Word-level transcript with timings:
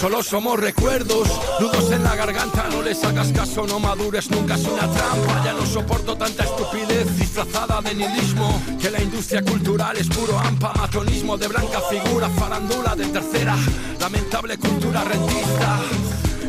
Solo 0.00 0.22
somos 0.22 0.60
recuerdos, 0.60 1.26
nudos 1.58 1.90
en 1.90 2.04
la 2.04 2.14
garganta, 2.14 2.68
no 2.70 2.82
le 2.82 2.94
sacas 2.94 3.32
caso, 3.32 3.66
no 3.66 3.80
madures, 3.80 4.30
nunca 4.30 4.54
es 4.54 4.64
una 4.64 4.88
trampa. 4.88 5.44
Ya 5.44 5.52
no 5.54 5.66
soporto 5.66 6.16
tanta 6.16 6.44
estupidez 6.44 7.18
disfrazada 7.18 7.80
de 7.82 7.96
nihilismo. 7.96 8.62
Que 8.80 8.92
la 8.92 9.02
industria 9.02 9.42
cultural 9.42 9.96
es 9.96 10.06
puro 10.06 10.38
ampa, 10.38 10.72
matonismo 10.74 11.36
de 11.36 11.48
blanca 11.48 11.80
figura, 11.90 12.28
farandula 12.28 12.94
de 12.94 13.06
tercera, 13.06 13.56
lamentable 13.98 14.56
cultura 14.56 15.02
rentista. 15.02 15.80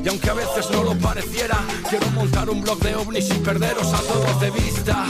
Y 0.04 0.08
aunque 0.10 0.30
a 0.30 0.34
veces 0.36 0.70
no 0.70 0.84
lo 0.84 0.94
pareciera, 1.00 1.58
quiero 1.90 2.06
montar 2.12 2.52
un 2.52 2.62
blog 2.62 2.78
de 2.80 2.96
ovnis 2.96 3.32
y 3.32 3.34
perderos 3.40 3.92
a 3.94 3.98
todos 3.98 4.42
de 4.42 4.52
vista. 4.52 5.06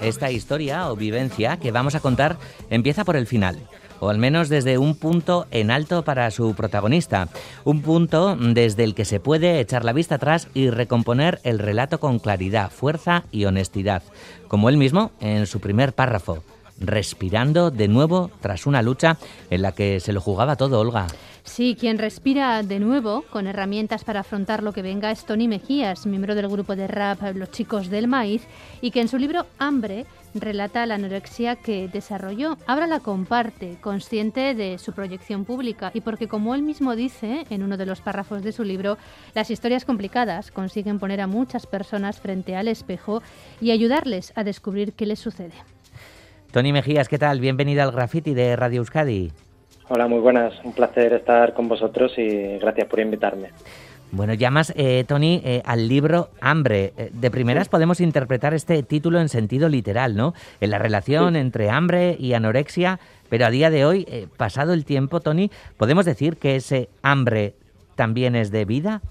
Esta 0.00 0.30
historia 0.30 0.90
o 0.90 0.96
vivencia 0.96 1.58
que 1.58 1.70
vamos 1.70 1.94
a 1.94 2.00
contar 2.00 2.38
empieza 2.70 3.04
por 3.04 3.16
el 3.16 3.26
final 3.26 3.58
o 4.00 4.08
al 4.08 4.16
menos 4.16 4.48
desde 4.48 4.78
un 4.78 4.94
punto 4.94 5.46
en 5.50 5.70
alto 5.70 6.04
para 6.04 6.30
su 6.30 6.54
protagonista, 6.54 7.28
un 7.64 7.82
punto 7.82 8.36
desde 8.36 8.84
el 8.84 8.94
que 8.94 9.04
se 9.04 9.20
puede 9.20 9.60
echar 9.60 9.84
la 9.84 9.92
vista 9.92 10.14
atrás 10.14 10.48
y 10.54 10.70
recomponer 10.70 11.40
el 11.42 11.58
relato 11.58 11.98
con 12.00 12.20
claridad, 12.20 12.70
fuerza 12.70 13.24
y 13.32 13.44
honestidad, 13.44 14.04
como 14.46 14.68
él 14.68 14.76
mismo 14.76 15.10
en 15.20 15.46
su 15.46 15.60
primer 15.60 15.92
párrafo 15.92 16.44
respirando 16.80 17.70
de 17.70 17.88
nuevo 17.88 18.30
tras 18.40 18.66
una 18.66 18.82
lucha 18.82 19.18
en 19.50 19.62
la 19.62 19.72
que 19.72 20.00
se 20.00 20.12
lo 20.12 20.20
jugaba 20.20 20.56
todo, 20.56 20.80
Olga. 20.80 21.06
Sí, 21.48 21.76
quien 21.80 21.98
respira 21.98 22.62
de 22.62 22.78
nuevo 22.78 23.24
con 23.30 23.46
herramientas 23.46 24.04
para 24.04 24.20
afrontar 24.20 24.62
lo 24.62 24.72
que 24.72 24.82
venga 24.82 25.10
es 25.10 25.24
Tony 25.24 25.48
Mejías, 25.48 26.06
miembro 26.06 26.34
del 26.34 26.46
grupo 26.46 26.76
de 26.76 26.86
rap 26.86 27.20
Los 27.34 27.50
Chicos 27.50 27.88
del 27.88 28.06
Maíz, 28.06 28.46
y 28.80 28.90
que 28.90 29.00
en 29.00 29.08
su 29.08 29.18
libro 29.18 29.46
Hambre 29.58 30.06
relata 30.34 30.86
la 30.86 30.96
anorexia 30.96 31.56
que 31.56 31.88
desarrolló. 31.88 32.58
Ahora 32.66 32.86
la 32.86 33.00
comparte, 33.00 33.78
consciente 33.80 34.54
de 34.54 34.78
su 34.78 34.92
proyección 34.92 35.44
pública 35.44 35.90
y 35.94 36.02
porque, 36.02 36.28
como 36.28 36.54
él 36.54 36.62
mismo 36.62 36.94
dice 36.94 37.44
en 37.50 37.62
uno 37.64 37.76
de 37.76 37.86
los 37.86 38.02
párrafos 38.02 38.42
de 38.42 38.52
su 38.52 38.62
libro, 38.62 38.98
las 39.34 39.50
historias 39.50 39.84
complicadas 39.84 40.52
consiguen 40.52 41.00
poner 41.00 41.20
a 41.20 41.26
muchas 41.26 41.66
personas 41.66 42.20
frente 42.20 42.54
al 42.54 42.68
espejo 42.68 43.22
y 43.60 43.72
ayudarles 43.72 44.32
a 44.36 44.44
descubrir 44.44 44.92
qué 44.92 45.06
les 45.06 45.18
sucede. 45.18 45.54
Tony 46.52 46.72
Mejías, 46.72 47.08
¿qué 47.08 47.18
tal? 47.18 47.40
Bienvenido 47.40 47.82
al 47.82 47.90
Graffiti 47.90 48.34
de 48.34 48.54
Radio 48.54 48.80
Euskadi. 48.80 49.32
Hola, 49.90 50.06
muy 50.06 50.20
buenas. 50.20 50.52
Un 50.64 50.74
placer 50.74 51.14
estar 51.14 51.54
con 51.54 51.66
vosotros 51.66 52.12
y 52.18 52.58
gracias 52.58 52.86
por 52.88 53.00
invitarme. 53.00 53.48
Bueno, 54.10 54.34
llamas, 54.34 54.72
eh, 54.76 55.04
Tony, 55.08 55.40
eh, 55.44 55.62
al 55.64 55.88
libro 55.88 56.28
Hambre. 56.40 56.92
Eh, 56.96 57.10
de 57.12 57.30
primeras 57.30 57.68
podemos 57.70 58.00
interpretar 58.00 58.52
este 58.52 58.82
título 58.82 59.18
en 59.20 59.28
sentido 59.30 59.68
literal, 59.68 60.14
¿no? 60.14 60.34
En 60.60 60.70
la 60.70 60.78
relación 60.78 61.36
entre 61.36 61.70
hambre 61.70 62.16
y 62.18 62.34
anorexia, 62.34 63.00
pero 63.30 63.46
a 63.46 63.50
día 63.50 63.70
de 63.70 63.84
hoy, 63.86 64.06
pasado 64.36 64.72
el 64.72 64.84
tiempo, 64.84 65.20
Tony, 65.20 65.50
¿podemos 65.76 66.04
decir 66.04 66.36
que 66.36 66.56
ese 66.56 66.88
hambre 67.02 67.54
también 67.96 68.34
es 68.34 68.50
de 68.50 68.64
vida? 68.64 69.02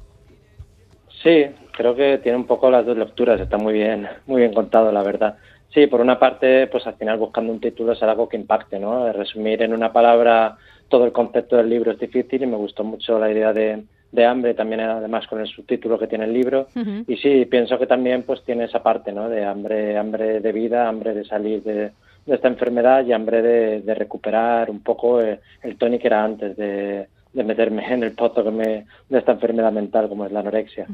Sí, 1.23 1.45
creo 1.75 1.95
que 1.95 2.19
tiene 2.19 2.37
un 2.37 2.47
poco 2.47 2.71
las 2.71 2.85
dos 2.85 2.97
lecturas, 2.97 3.39
está 3.39 3.57
muy 3.57 3.73
bien, 3.73 4.07
muy 4.25 4.41
bien 4.41 4.53
contado, 4.53 4.91
la 4.91 5.03
verdad. 5.03 5.37
Sí, 5.77 5.85
por 5.85 6.01
una 6.01 6.17
parte, 6.17 6.65
pues 6.65 6.87
al 6.87 6.95
final 6.95 7.19
buscando 7.19 7.53
un 7.53 7.59
título 7.59 7.91
es 7.91 8.01
algo 8.01 8.27
que 8.27 8.35
impacte, 8.35 8.79
¿no? 8.79 9.13
Resumir 9.13 9.61
en 9.61 9.73
una 9.73 9.93
palabra 9.93 10.57
todo 10.89 11.05
el 11.05 11.11
concepto 11.11 11.55
del 11.55 11.69
libro 11.69 11.91
es 11.91 11.99
difícil 11.99 12.41
y 12.41 12.47
me 12.47 12.57
gustó 12.57 12.83
mucho 12.83 13.19
la 13.19 13.31
idea 13.31 13.53
de, 13.53 13.85
hambre, 14.25 14.55
también 14.55 14.81
además 14.81 15.27
con 15.27 15.39
el 15.39 15.45
subtítulo 15.45 15.99
que 15.99 16.07
tiene 16.07 16.25
el 16.25 16.33
libro. 16.33 16.65
Y 17.05 17.17
sí, 17.17 17.45
pienso 17.45 17.77
que 17.77 17.85
también 17.85 18.23
pues 18.23 18.43
tiene 18.43 18.63
esa 18.63 18.81
parte, 18.81 19.11
¿no? 19.11 19.29
De 19.29 19.45
hambre, 19.45 19.95
hambre 19.99 20.39
de 20.39 20.51
vida, 20.51 20.89
hambre 20.89 21.13
de 21.13 21.25
salir 21.25 21.61
de, 21.61 21.91
esta 22.25 22.47
enfermedad 22.47 23.05
y 23.05 23.13
hambre 23.13 23.43
de, 23.43 23.93
recuperar 23.93 24.71
un 24.71 24.81
poco 24.81 25.21
el, 25.21 25.37
Tony 25.77 25.99
que 25.99 26.07
era 26.07 26.23
antes 26.23 26.57
de, 26.57 27.07
meterme 27.33 27.85
en 27.93 28.01
el 28.01 28.13
pozo 28.13 28.43
que 28.43 28.49
me, 28.49 28.85
de 29.09 29.19
esta 29.19 29.33
enfermedad 29.33 29.71
mental 29.71 30.09
como 30.09 30.25
es 30.25 30.31
la 30.31 30.39
anorexia. 30.39 30.87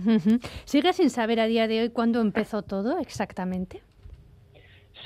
¿Sigue 0.66 0.92
sin 0.92 1.10
saber 1.10 1.40
a 1.40 1.48
día 1.48 1.70
de 1.70 1.84
hoy 1.84 1.90
cuándo 1.90 2.20
empezó 2.20 2.64
todo 2.64 3.00
exactamente? 3.00 3.82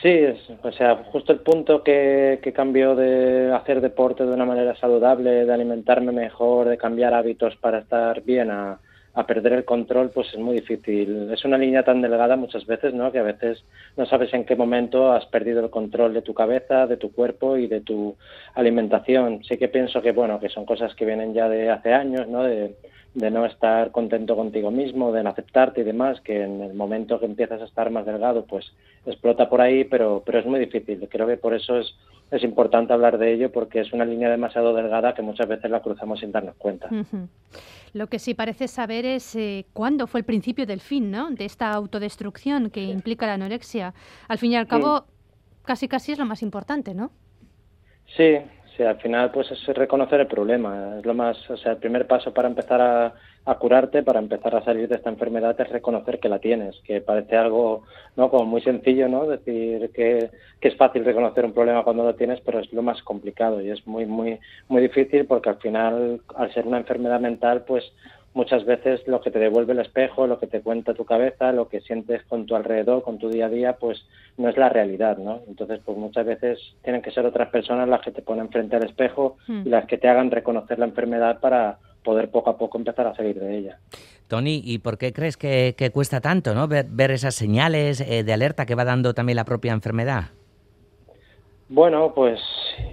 Sí, 0.01 0.15
o 0.61 0.71
sea, 0.73 0.95
justo 1.11 1.33
el 1.33 1.39
punto 1.39 1.83
que, 1.83 2.39
que 2.43 2.53
cambió 2.53 2.95
de 2.95 3.51
hacer 3.51 3.81
deporte 3.81 4.25
de 4.25 4.31
una 4.31 4.45
manera 4.45 4.75
saludable, 4.75 5.45
de 5.45 5.53
alimentarme 5.53 6.11
mejor, 6.11 6.69
de 6.69 6.77
cambiar 6.77 7.15
hábitos 7.15 7.55
para 7.55 7.79
estar 7.79 8.21
bien 8.21 8.51
a, 8.51 8.79
perder 9.27 9.53
el 9.53 9.65
control, 9.65 10.11
pues 10.11 10.27
es 10.31 10.37
muy 10.37 10.57
difícil. 10.57 11.31
Es 11.33 11.43
una 11.43 11.57
línea 11.57 11.83
tan 11.83 12.03
delgada 12.03 12.35
muchas 12.35 12.67
veces, 12.67 12.93
¿no? 12.93 13.11
Que 13.11 13.17
a 13.17 13.23
veces 13.23 13.63
no 13.97 14.05
sabes 14.05 14.31
en 14.35 14.45
qué 14.45 14.55
momento 14.55 15.11
has 15.11 15.25
perdido 15.25 15.59
el 15.61 15.71
control 15.71 16.13
de 16.13 16.21
tu 16.21 16.35
cabeza, 16.35 16.85
de 16.85 16.97
tu 16.97 17.11
cuerpo 17.11 17.57
y 17.57 17.65
de 17.65 17.81
tu 17.81 18.15
alimentación. 18.53 19.43
Sí 19.43 19.57
que 19.57 19.69
pienso 19.69 20.03
que, 20.03 20.11
bueno, 20.11 20.39
que 20.39 20.49
son 20.49 20.65
cosas 20.67 20.93
que 20.93 21.05
vienen 21.05 21.33
ya 21.33 21.49
de 21.49 21.71
hace 21.71 21.91
años, 21.95 22.27
¿no? 22.27 22.43
De, 22.43 22.75
de 23.17 23.31
no 23.31 23.47
estar 23.47 23.89
contento 23.89 24.35
contigo 24.35 24.69
mismo, 24.69 25.11
de 25.11 25.23
no 25.23 25.31
aceptarte 25.31 25.81
y 25.81 25.83
demás, 25.83 26.21
que 26.21 26.43
en 26.43 26.61
el 26.61 26.75
momento 26.75 27.19
que 27.19 27.25
empiezas 27.25 27.59
a 27.59 27.65
estar 27.65 27.89
más 27.89 28.05
delgado, 28.05 28.45
pues 28.45 28.71
explota 29.07 29.49
por 29.49 29.59
ahí, 29.59 29.85
pero, 29.85 30.21
pero 30.23 30.37
es 30.37 30.45
muy 30.45 30.59
difícil. 30.59 31.09
Creo 31.09 31.25
que 31.25 31.35
por 31.35 31.55
eso 31.55 31.79
es, 31.79 31.95
es 32.29 32.43
importante 32.43 32.93
hablar 32.93 33.17
de 33.17 33.33
ello, 33.33 33.51
porque 33.51 33.79
es 33.79 33.91
una 33.91 34.05
línea 34.05 34.29
demasiado 34.29 34.71
delgada 34.71 35.15
que 35.15 35.23
muchas 35.23 35.47
veces 35.47 35.71
la 35.71 35.81
cruzamos 35.81 36.19
sin 36.19 36.31
darnos 36.31 36.55
cuenta. 36.57 36.89
Lo 37.93 38.05
que 38.05 38.19
sí 38.19 38.35
parece 38.35 38.67
saber 38.67 39.03
es 39.03 39.35
eh, 39.35 39.65
cuándo 39.73 40.05
fue 40.05 40.19
el 40.19 40.25
principio 40.25 40.67
del 40.67 40.81
fin, 40.81 41.09
¿no? 41.09 41.31
De 41.31 41.45
esta 41.45 41.71
autodestrucción 41.71 42.69
que 42.69 42.83
implica 42.83 43.25
la 43.25 43.33
anorexia. 43.33 43.95
Al 44.27 44.37
fin 44.37 44.51
y 44.51 44.57
al 44.57 44.67
cabo, 44.67 45.05
casi 45.63 45.87
casi 45.87 46.11
es 46.11 46.19
lo 46.19 46.25
más 46.25 46.43
importante, 46.43 46.93
¿no? 46.93 47.09
Sí, 48.15 48.37
Sí, 48.77 48.83
al 48.83 48.97
final 48.97 49.31
pues 49.31 49.49
es 49.51 49.65
reconocer 49.69 50.19
el 50.19 50.27
problema, 50.27 50.99
es 50.99 51.05
lo 51.05 51.15
más, 51.15 51.49
o 51.49 51.57
sea, 51.57 51.71
el 51.71 51.77
primer 51.79 52.05
paso 52.05 52.31
para 52.31 52.47
empezar 52.47 52.79
a, 52.79 53.55
curarte, 53.55 54.03
para 54.03 54.19
empezar 54.19 54.55
a 54.55 54.63
salir 54.63 54.87
de 54.87 54.97
esta 54.97 55.09
enfermedad 55.09 55.59
es 55.59 55.69
reconocer 55.69 56.19
que 56.19 56.29
la 56.29 56.37
tienes, 56.37 56.75
que 56.83 57.01
parece 57.01 57.37
algo, 57.37 57.85
¿no? 58.15 58.29
Como 58.29 58.45
muy 58.45 58.61
sencillo, 58.61 59.07
¿no? 59.07 59.25
Decir 59.25 59.89
que, 59.95 60.29
que 60.59 60.67
es 60.67 60.75
fácil 60.75 61.05
reconocer 61.05 61.43
un 61.43 61.53
problema 61.53 61.83
cuando 61.83 62.03
lo 62.03 62.13
tienes, 62.13 62.39
pero 62.41 62.59
es 62.59 62.71
lo 62.71 62.83
más 62.83 63.01
complicado 63.01 63.61
y 63.61 63.71
es 63.71 63.87
muy, 63.87 64.05
muy, 64.05 64.37
muy 64.67 64.81
difícil 64.83 65.25
porque 65.25 65.49
al 65.49 65.57
final, 65.57 66.21
al 66.35 66.53
ser 66.53 66.67
una 66.67 66.77
enfermedad 66.77 67.19
mental, 67.19 67.63
pues 67.65 67.83
muchas 68.37 68.65
veces 68.65 69.01
lo 69.07 69.19
que 69.19 69.31
te 69.31 69.39
devuelve 69.39 69.73
el 69.73 69.79
espejo, 69.79 70.27
lo 70.27 70.39
que 70.39 70.45
te 70.45 70.61
cuenta 70.61 70.93
tu 70.93 71.05
cabeza, 71.05 71.51
lo 71.51 71.67
que 71.67 71.81
sientes 71.81 72.23
con 72.25 72.45
tu 72.45 72.55
alrededor, 72.55 73.01
con 73.01 73.17
tu 73.17 73.29
día 73.29 73.47
a 73.47 73.49
día, 73.49 73.73
pues 73.73 74.05
no 74.37 74.47
es 74.47 74.55
la 74.55 74.69
realidad, 74.69 75.17
¿no? 75.17 75.41
Entonces, 75.47 75.81
pues 75.83 75.97
muchas 75.97 76.23
veces 76.23 76.59
tienen 76.83 77.01
que 77.01 77.09
ser 77.09 77.25
otras 77.25 77.49
personas 77.49 77.89
las 77.89 78.01
que 78.01 78.11
te 78.11 78.21
ponen 78.21 78.49
frente 78.49 78.75
al 78.75 78.85
espejo 78.85 79.37
y 79.47 79.51
hmm. 79.51 79.67
las 79.67 79.85
que 79.87 79.97
te 79.97 80.07
hagan 80.07 80.29
reconocer 80.29 80.77
la 80.77 80.85
enfermedad 80.85 81.39
para 81.39 81.79
poder 82.03 82.29
poco 82.29 82.51
a 82.51 82.57
poco 82.57 82.77
empezar 82.77 83.07
a 83.07 83.15
salir 83.15 83.39
de 83.39 83.57
ella. 83.57 83.79
Tony, 84.27 84.61
¿y 84.63 84.77
por 84.77 84.99
qué 84.99 85.11
crees 85.13 85.35
que, 85.35 85.91
cuesta 85.91 86.21
tanto, 86.21 86.53
¿no? 86.53 86.67
Ver, 86.67 87.11
esas 87.11 87.33
señales 87.33 88.01
eh, 88.01 88.23
de 88.23 88.33
alerta 88.33 88.67
que 88.67 88.75
va 88.75 88.85
dando 88.85 89.15
también 89.15 89.37
la 89.37 89.45
propia 89.45 89.73
enfermedad. 89.73 90.25
Bueno, 91.69 92.13
pues 92.13 92.39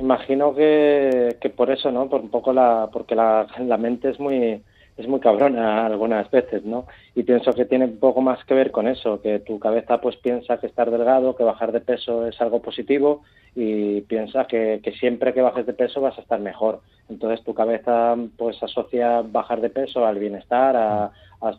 imagino 0.00 0.54
que, 0.54 1.36
que 1.38 1.50
por 1.50 1.70
eso, 1.70 1.92
¿no? 1.92 2.08
Por 2.08 2.22
un 2.22 2.30
poco 2.30 2.52
la, 2.54 2.88
porque 2.90 3.14
la, 3.14 3.46
la 3.58 3.76
mente 3.76 4.08
es 4.08 4.18
muy 4.18 4.62
es 4.96 5.08
muy 5.08 5.20
cabrona 5.20 5.86
algunas 5.86 6.30
veces, 6.30 6.64
¿no? 6.64 6.86
Y 7.14 7.24
pienso 7.24 7.52
que 7.52 7.64
tiene 7.64 7.86
un 7.86 7.98
poco 7.98 8.20
más 8.20 8.44
que 8.44 8.54
ver 8.54 8.70
con 8.70 8.86
eso, 8.86 9.20
que 9.20 9.40
tu 9.40 9.58
cabeza 9.58 10.00
pues 10.00 10.16
piensa 10.16 10.58
que 10.58 10.68
estar 10.68 10.90
delgado, 10.90 11.34
que 11.34 11.42
bajar 11.42 11.72
de 11.72 11.80
peso 11.80 12.26
es 12.26 12.40
algo 12.40 12.62
positivo 12.62 13.22
y 13.56 14.02
piensa 14.02 14.46
que, 14.46 14.80
que 14.82 14.92
siempre 14.92 15.34
que 15.34 15.42
bajes 15.42 15.66
de 15.66 15.72
peso 15.72 16.00
vas 16.00 16.16
a 16.16 16.20
estar 16.22 16.38
mejor. 16.40 16.80
Entonces 17.08 17.44
tu 17.44 17.54
cabeza 17.54 18.16
pues 18.36 18.62
asocia 18.62 19.22
bajar 19.22 19.60
de 19.60 19.70
peso 19.70 20.06
al 20.06 20.18
bienestar, 20.18 20.76
a, 20.76 21.12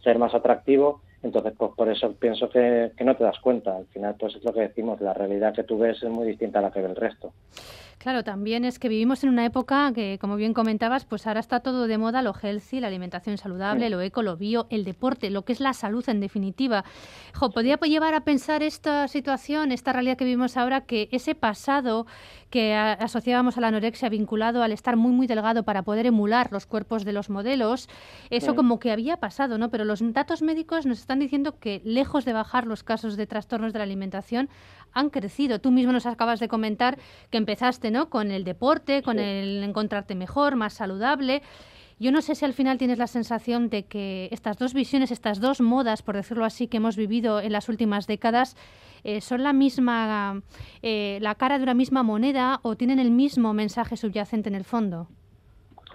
ser 0.04 0.18
más 0.18 0.34
atractivo 0.34 1.02
entonces, 1.22 1.54
pues 1.58 1.72
por 1.76 1.90
eso 1.90 2.14
pienso 2.14 2.50
que, 2.50 2.92
que, 2.96 3.04
no 3.04 3.16
te 3.16 3.24
das 3.24 3.40
cuenta. 3.40 3.76
Al 3.78 3.88
final, 3.88 4.16
pues 4.20 4.36
es 4.36 4.44
lo 4.44 4.54
que 4.54 4.62
decimos, 4.62 5.02
la 5.02 5.12
realidad 5.12 5.56
que 5.56 5.64
tú 5.64 5.80
ves 5.80 6.02
es 6.04 6.10
muy 6.10 6.28
distinta 6.28 6.60
a 6.60 6.62
la 6.62 6.72
que 6.72 6.82
ve 6.82 6.88
el 6.88 6.96
resto. 6.96 7.34
Claro, 7.98 8.24
también 8.24 8.66
es 8.66 8.78
que 8.78 8.88
vivimos 8.88 9.24
en 9.24 9.30
una 9.30 9.46
época 9.46 9.92
que, 9.94 10.20
como 10.20 10.36
bien 10.36 10.54
comentabas, 10.54 11.06
pues 11.06 11.26
ahora 11.26 11.40
está 11.40 11.62
todo 11.62 11.88
de 11.88 11.98
moda, 11.98 12.22
lo 12.22 12.34
healthy, 12.40 12.80
la 12.80 12.88
alimentación 12.88 13.38
saludable, 13.38 13.90
lo 13.90 14.00
eco, 14.02 14.22
lo 14.22 14.38
bio, 14.38 14.68
el 14.70 14.84
deporte, 14.84 15.32
lo 15.32 15.44
que 15.44 15.54
es 15.54 15.60
la 15.60 15.74
salud 15.74 16.08
en 16.08 16.20
definitiva. 16.20 16.84
Jo, 17.34 17.50
podría 17.50 17.78
llevar 17.78 18.14
a 18.14 18.22
pensar 18.22 18.62
esta 18.62 19.08
situación, 19.08 19.72
esta 19.72 19.92
realidad 19.92 20.18
que 20.18 20.26
vivimos 20.26 20.56
ahora, 20.56 20.82
que 20.82 21.10
ese 21.12 21.34
pasado 21.34 22.06
que 22.52 22.76
asociábamos 22.76 23.58
a 23.58 23.62
la 23.62 23.68
anorexia 23.68 24.08
vinculado 24.08 24.62
al 24.62 24.72
estar 24.72 24.96
muy, 24.98 25.12
muy 25.12 25.28
delgado 25.28 25.64
para 25.64 25.82
poder 25.82 26.06
emular 26.06 26.52
los 26.52 26.66
cuerpos 26.66 27.06
de 27.06 27.12
los 27.12 27.30
modelos, 27.30 27.90
eso 28.30 28.56
como 28.56 28.80
que 28.80 28.92
había 28.92 29.18
pasado, 29.18 29.58
¿no? 29.58 29.70
Pero 29.72 29.84
los 29.84 30.00
datos 30.14 30.42
médicos 30.42 30.86
nos 30.86 31.00
están 31.00 31.20
diciendo 31.20 31.60
que, 31.60 31.82
lejos 31.84 32.24
de 32.24 32.34
bajar 32.34 32.68
los 32.68 32.84
casos 32.84 33.18
de 33.18 33.26
trastornos 33.26 33.74
de 33.74 33.80
la 33.80 33.84
alimentación, 33.84 34.50
han 34.96 35.12
crecido. 35.12 35.60
Tú 35.60 35.70
mismo 35.70 35.92
nos 35.92 36.08
acabas 36.08 36.40
de 36.40 36.48
comentar 36.48 36.98
que 37.30 37.38
empezaste 37.38 37.92
¿no? 37.92 38.10
con 38.10 38.32
el 38.32 38.44
deporte, 38.44 39.04
con 39.04 39.20
el 39.20 39.64
encontrarte 39.64 40.16
mejor, 40.16 40.56
más 40.56 40.74
saludable. 40.74 41.44
Yo 41.98 42.12
no 42.12 42.22
sé 42.22 42.36
si 42.36 42.44
al 42.44 42.54
final 42.54 42.78
tienes 42.78 42.98
la 42.98 43.08
sensación 43.08 43.70
de 43.70 43.86
que 43.86 44.28
estas 44.32 44.58
dos 44.58 44.74
visiones, 44.74 45.12
estas 45.12 45.40
dos 45.40 45.62
modas, 45.62 46.02
por 46.02 46.16
decirlo 46.16 46.44
así, 46.44 46.68
que 46.68 46.78
hemos 46.78 46.98
vivido 46.98 47.40
en 47.40 47.54
las 47.54 47.70
últimas 47.70 48.06
décadas, 48.06 48.58
eh, 49.04 49.22
son 49.22 49.44
la 49.44 49.54
misma, 49.54 50.42
eh, 50.82 51.20
la 51.22 51.36
cara 51.36 51.58
de 51.58 51.64
una 51.64 51.74
misma 51.74 52.04
moneda 52.04 52.60
o 52.64 52.76
tienen 52.76 53.00
el 53.00 53.12
mismo 53.12 53.54
mensaje 53.54 53.96
subyacente 53.96 54.50
en 54.50 54.56
el 54.56 54.66
fondo. 54.66 55.08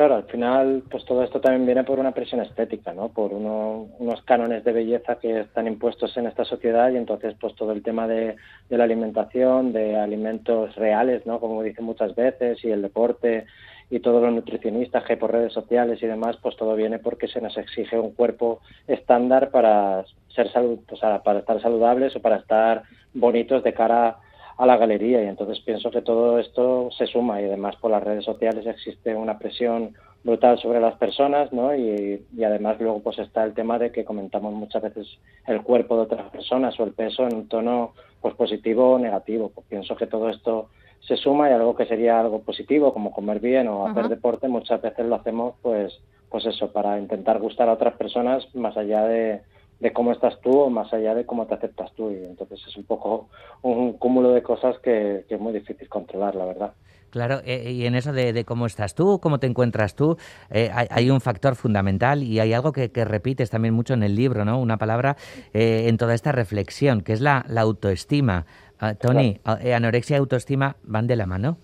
Claro, 0.00 0.14
al 0.14 0.25
final, 0.25 0.82
pues 0.91 1.05
todo 1.05 1.23
esto 1.23 1.43
también 1.43 1.67
viene 1.67 1.85
por 1.85 1.99
una 1.99 2.12
presión 2.12 2.41
estética, 2.41 2.94
¿no? 2.94 3.11
Por 3.11 3.35
unos 3.35 4.23
cánones 4.23 4.64
de 4.64 4.73
belleza 4.73 5.17
que 5.17 5.41
están 5.41 5.67
impuestos 5.67 6.17
en 6.17 6.26
esta 6.26 6.47
sociedad 6.47 6.91
y 6.91 6.97
entonces, 6.97 7.35
pues 7.38 7.55
todo 7.55 7.73
el 7.73 7.82
tema 7.82 8.08
de, 8.08 8.37
de, 8.70 8.79
la 8.79 8.85
alimentación, 8.85 9.75
de 9.75 9.99
alimentos 9.99 10.75
reales, 10.76 11.26
¿no? 11.26 11.38
Como 11.38 11.62
dicen 11.62 11.85
muchas 11.85 12.14
veces, 12.14 12.64
y 12.64 12.70
el 12.70 12.81
deporte 12.81 13.44
y 13.91 14.00
todos 14.00 14.23
los 14.23 14.32
nutricionistas 14.32 15.05
que 15.05 15.12
hay 15.12 15.19
por 15.19 15.32
redes 15.32 15.52
sociales 15.52 16.02
y 16.02 16.06
demás, 16.06 16.38
pues 16.41 16.56
todo 16.56 16.75
viene 16.76 16.99
porque 16.99 17.29
se 17.29 17.43
nos 17.43 17.58
exige 17.58 17.99
un 17.99 18.12
cuerpo 18.12 18.61
estándar 18.87 19.50
para 19.50 20.06
ser 20.35 20.50
salud, 20.50 20.79
o 20.91 20.97
sea, 20.97 21.23
para 21.23 21.41
estar 21.41 21.61
saludables 21.61 22.17
o 22.17 22.23
para 22.23 22.37
estar 22.37 22.85
bonitos 23.12 23.62
de 23.62 23.75
cara 23.75 24.08
a 24.08 24.20
la 24.67 24.77
galería 24.77 25.23
y 25.23 25.27
entonces 25.27 25.61
pienso 25.61 25.91
que 25.91 26.03
todo 26.03 26.39
esto 26.39 26.91
se 26.91 27.07
suma 27.07 27.41
y 27.41 27.45
además 27.45 27.77
por 27.77 27.91
las 27.91 28.03
redes 28.03 28.25
sociales 28.25 28.67
existe 28.67 29.15
una 29.15 29.39
presión 29.39 29.95
brutal 30.23 30.59
sobre 30.59 30.81
las 30.81 30.97
personas, 30.97 31.53
¿no? 31.53 31.75
Y, 31.75 32.23
y, 32.37 32.45
además 32.45 32.79
luego 32.79 33.01
pues 33.01 33.19
está 33.19 33.43
el 33.45 33.55
tema 33.55 33.79
de 33.79 33.91
que 33.91 34.05
comentamos 34.05 34.53
muchas 34.53 34.83
veces 34.83 35.07
el 35.47 35.62
cuerpo 35.62 35.97
de 35.97 36.03
otras 36.03 36.31
personas 36.31 36.79
o 36.79 36.85
el 36.85 36.93
peso 36.93 37.27
en 37.27 37.35
un 37.35 37.49
tono 37.49 37.95
pues 38.21 38.35
positivo 38.35 38.93
o 38.93 38.99
negativo. 38.99 39.51
Pues 39.55 39.67
pienso 39.67 39.97
que 39.97 40.07
todo 40.07 40.29
esto 40.29 40.69
se 41.01 41.17
suma 41.17 41.49
y 41.49 41.53
algo 41.53 41.75
que 41.75 41.87
sería 41.87 42.21
algo 42.21 42.43
positivo 42.43 42.93
como 42.93 43.12
comer 43.12 43.41
bien 43.41 43.69
o 43.69 43.87
hacer 43.87 44.09
deporte 44.09 44.49
muchas 44.49 44.83
veces 44.83 45.07
lo 45.07 45.17
hacemos 45.17 45.55
pues 45.62 45.99
pues 46.29 46.47
eso 46.47 46.71
para 46.71 46.99
intentar 46.99 47.41
gustar 47.41 47.69
a 47.69 47.73
otras 47.73 47.95
personas 47.95 48.47
más 48.55 48.77
allá 48.77 49.05
de, 49.05 49.41
de 49.81 49.93
cómo 49.93 50.12
estás 50.12 50.41
tú 50.41 50.59
o 50.59 50.71
más 50.71 50.93
allá 50.93 51.15
de 51.15 51.27
cómo 51.27 51.47
te 51.47 51.55
aceptas 51.55 51.93
tú 51.94 52.11
y 52.11 52.25
entonces 52.25 52.61
es 52.67 52.77
un 52.77 52.85
poco 52.85 53.29
un 53.62 53.94
cúmulo 53.94 54.31
de 54.31 54.43
cosas 54.43 54.79
que, 54.79 55.25
es 55.29 55.41
muy 55.41 55.53
difícil 55.53 55.88
controlar 55.88 56.35
la 56.35 56.44
verdad 56.44 56.73
Claro, 57.11 57.41
eh, 57.44 57.73
y 57.73 57.87
en 57.87 57.97
eso 57.97 58.12
de, 58.12 58.44
cómo 58.44 58.67
estás 58.67 58.94
tú, 58.94 59.19
cómo 59.21 59.41
te 59.41 59.49
encuentras 59.49 59.97
tú, 59.97 60.17
eh, 60.49 60.71
hay, 60.73 61.11
un 61.11 61.21
factor 61.21 61.56
fundamental 61.56 62.23
y 62.23 62.38
hay 62.38 62.53
algo 62.53 62.71
que, 62.71 62.88
repites 63.05 63.50
también 63.50 63.75
mucho 63.75 63.94
en 63.94 64.05
el 64.05 64.15
libro, 64.15 64.44
¿no? 64.44 64.61
Una 64.61 64.77
palabra 64.77 65.17
eh, 65.53 65.87
en 65.88 65.97
toda 65.97 66.15
esta 66.15 66.31
reflexión, 66.31 67.00
que 67.00 67.12
es 67.12 67.21
la, 67.21 67.44
la 67.49 67.62
autoestima. 67.62 68.47
Ah, 68.79 68.94
Tony, 68.94 69.38
ah, 69.44 69.59
eh, 69.61 69.75
¿anorexia 69.75 70.17
y 70.17 70.21
autoestima 70.21 70.76
van 70.85 71.06
de 71.06 71.17
la 71.17 71.26
mano? 71.26 71.59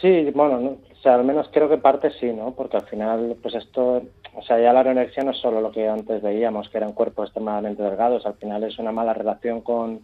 Sí, 0.00 0.30
bueno, 0.32 0.76
o 0.92 0.96
sea, 1.02 1.16
al 1.16 1.24
menos 1.24 1.48
creo 1.52 1.68
que 1.68 1.78
parte 1.78 2.10
sí, 2.20 2.32
¿no? 2.32 2.52
Porque 2.52 2.76
al 2.76 2.86
final, 2.86 3.36
pues 3.42 3.54
esto, 3.56 4.02
o 4.36 4.42
sea, 4.42 4.60
ya 4.60 4.72
la 4.72 4.80
anorexia 4.80 5.24
no 5.24 5.30
es 5.30 5.38
solo 5.38 5.62
lo 5.62 5.72
que 5.72 5.88
antes 5.88 6.22
veíamos, 6.22 6.68
que 6.68 6.76
eran 6.76 6.92
cuerpos 6.92 7.28
extremadamente 7.28 7.82
delgados, 7.82 8.26
al 8.26 8.34
final 8.34 8.64
es 8.64 8.78
una 8.78 8.92
mala 8.92 9.14
relación 9.14 9.62
con, 9.62 10.00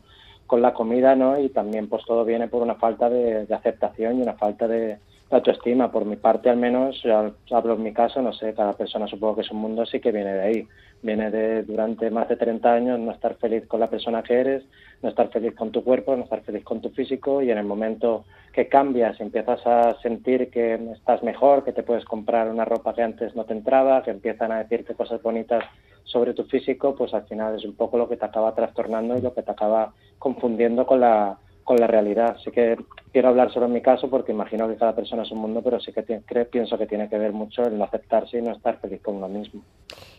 con 0.46 0.62
la 0.62 0.72
comida, 0.72 1.14
¿no? 1.14 1.38
Y 1.38 1.50
también, 1.50 1.88
pues 1.88 2.04
todo 2.06 2.24
viene 2.24 2.48
por 2.48 2.62
una 2.62 2.76
falta 2.76 3.10
de, 3.10 3.46
aceptación 3.54 4.18
y 4.18 4.22
una 4.22 4.32
falta 4.32 4.66
de, 4.66 4.98
autoestima. 5.36 5.90
Por 5.90 6.04
mi 6.04 6.16
parte, 6.16 6.50
al 6.50 6.56
menos, 6.56 7.02
hablo 7.50 7.74
en 7.74 7.82
mi 7.82 7.92
caso, 7.92 8.20
no 8.22 8.32
sé, 8.32 8.54
cada 8.54 8.72
persona 8.72 9.06
supongo 9.06 9.36
que 9.36 9.40
es 9.42 9.50
un 9.50 9.58
mundo, 9.58 9.86
sí 9.86 10.00
que 10.00 10.12
viene 10.12 10.32
de 10.32 10.42
ahí. 10.42 10.68
Viene 11.02 11.30
de 11.30 11.64
durante 11.64 12.10
más 12.10 12.28
de 12.28 12.36
30 12.36 12.72
años 12.72 13.00
no 13.00 13.10
estar 13.10 13.34
feliz 13.34 13.66
con 13.66 13.80
la 13.80 13.90
persona 13.90 14.22
que 14.22 14.34
eres, 14.34 14.64
no 15.02 15.08
estar 15.08 15.28
feliz 15.30 15.54
con 15.56 15.72
tu 15.72 15.82
cuerpo, 15.82 16.14
no 16.14 16.22
estar 16.22 16.42
feliz 16.42 16.62
con 16.62 16.80
tu 16.80 16.90
físico 16.90 17.42
y 17.42 17.50
en 17.50 17.58
el 17.58 17.64
momento 17.64 18.24
que 18.52 18.68
cambias 18.68 19.20
empiezas 19.20 19.66
a 19.66 20.00
sentir 20.00 20.50
que 20.50 20.74
estás 20.92 21.22
mejor, 21.24 21.64
que 21.64 21.72
te 21.72 21.82
puedes 21.82 22.04
comprar 22.04 22.48
una 22.48 22.64
ropa 22.64 22.94
que 22.94 23.02
antes 23.02 23.34
no 23.34 23.44
te 23.44 23.52
entraba, 23.52 24.02
que 24.04 24.12
empiezan 24.12 24.52
a 24.52 24.58
decirte 24.58 24.94
cosas 24.94 25.20
bonitas 25.22 25.64
sobre 26.04 26.34
tu 26.34 26.44
físico, 26.44 26.94
pues 26.94 27.14
al 27.14 27.24
final 27.24 27.56
es 27.56 27.64
un 27.64 27.74
poco 27.74 27.98
lo 27.98 28.08
que 28.08 28.16
te 28.16 28.24
acaba 28.24 28.54
trastornando 28.54 29.16
y 29.16 29.22
lo 29.22 29.34
que 29.34 29.42
te 29.42 29.50
acaba 29.50 29.92
confundiendo 30.18 30.86
con 30.86 31.00
la 31.00 31.38
con 31.64 31.78
la 31.78 31.86
realidad. 31.86 32.36
Así 32.38 32.50
que 32.50 32.76
quiero 33.12 33.28
hablar 33.28 33.52
solo 33.52 33.66
en 33.66 33.72
mi 33.72 33.82
caso 33.82 34.08
porque 34.08 34.32
imagino 34.32 34.68
que 34.68 34.76
cada 34.76 34.94
persona 34.94 35.22
es 35.22 35.30
un 35.30 35.38
mundo, 35.38 35.62
pero 35.62 35.80
sí 35.80 35.92
que 35.92 36.02
pienso 36.02 36.78
que 36.78 36.86
tiene 36.86 37.08
que 37.08 37.18
ver 37.18 37.32
mucho 37.32 37.62
el 37.62 37.78
no 37.78 37.84
aceptarse 37.84 38.38
y 38.38 38.42
no 38.42 38.52
estar 38.52 38.78
feliz 38.80 39.00
con 39.02 39.16
uno 39.16 39.28
mismo. 39.28 39.62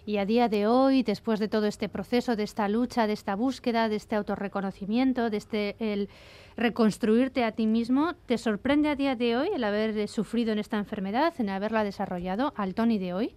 Y 0.05 0.17
a 0.17 0.25
día 0.25 0.49
de 0.49 0.67
hoy, 0.67 1.03
después 1.03 1.39
de 1.39 1.47
todo 1.47 1.65
este 1.65 1.89
proceso, 1.89 2.35
de 2.35 2.43
esta 2.43 2.67
lucha, 2.67 3.07
de 3.07 3.13
esta 3.13 3.35
búsqueda, 3.35 3.89
de 3.89 3.95
este 3.95 4.15
autorreconocimiento, 4.15 5.29
de 5.29 5.37
este 5.37 5.75
el 5.79 6.09
reconstruirte 6.55 7.43
a 7.43 7.53
ti 7.53 7.67
mismo, 7.67 8.13
¿te 8.25 8.37
sorprende 8.37 8.89
a 8.89 8.95
día 8.95 9.15
de 9.15 9.37
hoy 9.37 9.49
el 9.55 9.63
haber 9.63 10.07
sufrido 10.07 10.51
en 10.51 10.59
esta 10.59 10.77
enfermedad, 10.77 11.33
en 11.39 11.49
haberla 11.49 11.83
desarrollado 11.83 12.53
al 12.55 12.75
Tony 12.75 12.99
de 12.99 13.13
hoy? 13.13 13.35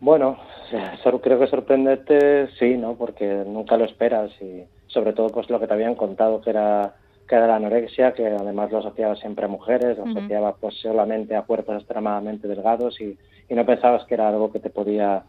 Bueno, 0.00 0.36
creo 1.22 1.38
que 1.38 1.46
sorprenderte 1.46 2.48
sí, 2.58 2.76
¿no? 2.76 2.96
Porque 2.96 3.44
nunca 3.46 3.76
lo 3.76 3.84
esperas 3.84 4.30
y 4.40 4.64
sobre 4.92 5.12
todo 5.12 5.28
pues 5.28 5.48
lo 5.50 5.58
que 5.58 5.66
te 5.66 5.74
habían 5.74 5.94
contado 5.94 6.40
que 6.40 6.50
era 6.50 6.94
que 7.28 7.36
era 7.36 7.46
la 7.46 7.56
anorexia, 7.56 8.12
que 8.12 8.26
además 8.26 8.70
lo 8.72 8.78
asociaba 8.78 9.16
siempre 9.16 9.44
a 9.44 9.48
mujeres, 9.48 9.96
lo 9.96 10.04
asociaba 10.04 10.54
pues 10.56 10.74
solamente 10.80 11.36
a 11.36 11.42
cuerpos 11.42 11.76
extremadamente 11.76 12.48
delgados 12.48 13.00
y, 13.00 13.16
y, 13.48 13.54
no 13.54 13.64
pensabas 13.64 14.04
que 14.04 14.14
era 14.14 14.28
algo 14.28 14.52
que 14.52 14.58
te 14.58 14.70
podía 14.70 15.22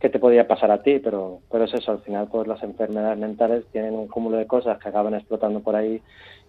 que 0.00 0.08
te 0.08 0.18
podía 0.18 0.48
pasar 0.48 0.70
a 0.70 0.82
ti, 0.82 0.98
pero, 0.98 1.40
pero 1.50 1.64
es 1.64 1.74
eso, 1.74 1.92
al 1.92 2.00
final 2.00 2.28
pues 2.32 2.48
las 2.48 2.62
enfermedades 2.62 3.18
mentales 3.18 3.66
tienen 3.70 3.92
un 3.92 4.08
cúmulo 4.08 4.38
de 4.38 4.46
cosas 4.46 4.78
que 4.78 4.88
acaban 4.88 5.14
explotando 5.14 5.60
por 5.60 5.76
ahí 5.76 6.00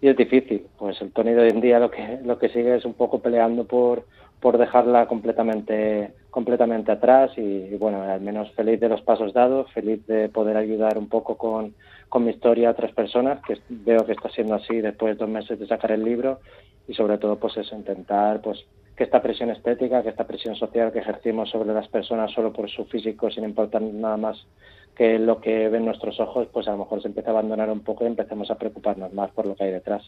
y 0.01 0.07
es 0.07 0.15
difícil. 0.15 0.65
Pues 0.77 1.01
el 1.01 1.11
Tony 1.11 1.31
de 1.31 1.41
hoy 1.41 1.49
en 1.49 1.59
día 1.59 1.79
lo 1.79 1.91
que, 1.91 2.19
lo 2.23 2.39
que 2.39 2.47
sigue 2.47 2.77
es 2.77 2.85
un 2.85 2.93
poco 2.93 3.19
peleando 3.19 3.65
por, 3.65 4.05
por 4.39 4.57
dejarla 4.57 5.05
completamente, 5.07 6.13
completamente 6.29 6.93
atrás 6.93 7.31
y, 7.37 7.75
bueno, 7.75 8.01
al 8.03 8.21
menos 8.21 8.49
feliz 8.53 8.79
de 8.79 8.87
los 8.87 9.01
pasos 9.01 9.33
dados, 9.33 9.69
feliz 9.73 10.05
de 10.07 10.29
poder 10.29 10.55
ayudar 10.55 10.97
un 10.97 11.09
poco 11.09 11.35
con, 11.35 11.73
con 12.11 12.25
mi 12.25 12.31
historia 12.31 12.67
a 12.67 12.71
otras 12.73 12.91
personas, 12.91 13.41
que 13.47 13.57
veo 13.69 14.05
que 14.05 14.11
está 14.11 14.29
siendo 14.31 14.55
así 14.55 14.81
después 14.81 15.15
de 15.15 15.19
dos 15.23 15.29
meses 15.29 15.57
de 15.57 15.65
sacar 15.65 15.93
el 15.93 16.03
libro 16.03 16.41
y 16.85 16.93
sobre 16.93 17.17
todo 17.17 17.39
pues 17.39 17.55
eso, 17.55 17.73
intentar 17.73 18.41
pues 18.41 18.65
que 18.97 19.05
esta 19.05 19.21
presión 19.21 19.49
estética, 19.49 20.03
que 20.03 20.09
esta 20.09 20.27
presión 20.27 20.55
social 20.55 20.91
que 20.91 20.99
ejercimos 20.99 21.49
sobre 21.49 21.73
las 21.73 21.87
personas 21.87 22.29
solo 22.33 22.51
por 22.51 22.69
su 22.69 22.83
físico, 22.83 23.31
sin 23.31 23.45
importar 23.45 23.81
nada 23.81 24.17
más 24.17 24.45
que 24.95 25.17
lo 25.17 25.39
que 25.39 25.69
ven 25.69 25.85
nuestros 25.85 26.19
ojos, 26.19 26.47
pues 26.51 26.67
a 26.67 26.71
lo 26.71 26.79
mejor 26.79 27.01
se 27.01 27.07
empieza 27.07 27.29
a 27.29 27.33
abandonar 27.33 27.69
un 27.69 27.79
poco 27.79 28.03
y 28.03 28.07
empecemos 28.07 28.51
a 28.51 28.55
preocuparnos 28.55 29.13
más 29.13 29.31
por 29.31 29.45
lo 29.45 29.55
que 29.55 29.63
hay 29.63 29.71
detrás. 29.71 30.03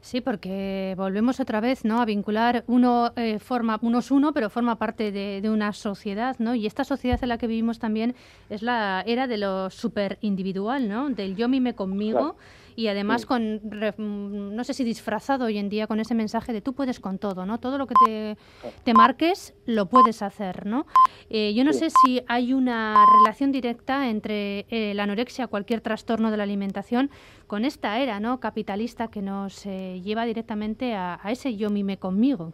Sí, 0.00 0.20
porque 0.20 0.94
volvemos 0.96 1.40
otra 1.40 1.60
vez, 1.60 1.84
¿no? 1.84 2.00
A 2.00 2.04
vincular 2.04 2.64
uno 2.66 3.12
eh, 3.16 3.38
forma 3.38 3.78
uno 3.82 4.00
es 4.00 4.10
uno, 4.10 4.32
pero 4.32 4.50
forma 4.50 4.76
parte 4.76 5.12
de, 5.12 5.48
una 5.48 5.72
sociedad, 5.72 6.36
¿no? 6.38 6.54
Y 6.54 6.66
esta 6.66 6.84
sociedad 6.84 7.18
en 7.22 7.28
la 7.28 7.38
que 7.38 7.46
vivimos 7.46 7.78
también 7.78 8.14
es 8.50 8.62
la 8.62 9.02
era 9.06 9.26
de 9.26 9.38
lo 9.38 9.70
super 9.70 10.18
individual, 10.20 10.88
¿no? 10.88 11.10
Del 11.10 11.36
yo 11.36 11.48
mime 11.48 11.74
conmigo 11.74 12.36
y 12.76 12.88
además 12.88 13.26
con, 13.26 13.60
no 13.98 14.64
sé 14.64 14.74
si 14.74 14.84
disfrazado 14.84 15.46
hoy 15.46 15.58
en 15.58 15.68
día 15.68 15.86
con 15.86 16.00
ese 16.00 16.14
mensaje 16.14 16.52
de 16.52 16.60
tú 16.60 16.74
puedes 16.74 17.00
con 17.00 17.18
todo, 17.18 17.46
¿no? 17.46 17.58
Todo 17.58 17.78
lo 17.78 17.86
que 17.86 17.94
te, 18.04 18.36
te 18.84 18.94
marques 18.94 19.54
lo 19.66 19.86
puedes 19.86 20.22
hacer, 20.22 20.66
¿no? 20.66 20.86
Eh, 21.30 21.54
yo 21.54 21.64
no 21.64 21.72
sé 21.72 21.88
si 21.90 22.22
hay 22.26 22.52
una 22.52 22.94
relación 23.20 23.52
directa 23.52 24.08
entre 24.08 24.66
eh, 24.70 24.92
la 24.94 25.04
anorexia, 25.04 25.46
cualquier 25.46 25.80
trastorno 25.80 26.30
de 26.30 26.36
la 26.36 26.42
alimentación, 26.42 27.10
con 27.46 27.64
esta 27.64 27.98
era, 28.00 28.20
¿no? 28.20 28.40
Capitalista 28.40 29.08
que 29.08 29.22
nos 29.22 29.66
eh, 29.66 30.00
lleva 30.02 30.24
directamente 30.24 30.94
a, 30.94 31.20
a 31.22 31.30
ese 31.30 31.56
yo 31.56 31.70
mime 31.70 31.98
conmigo. 31.98 32.52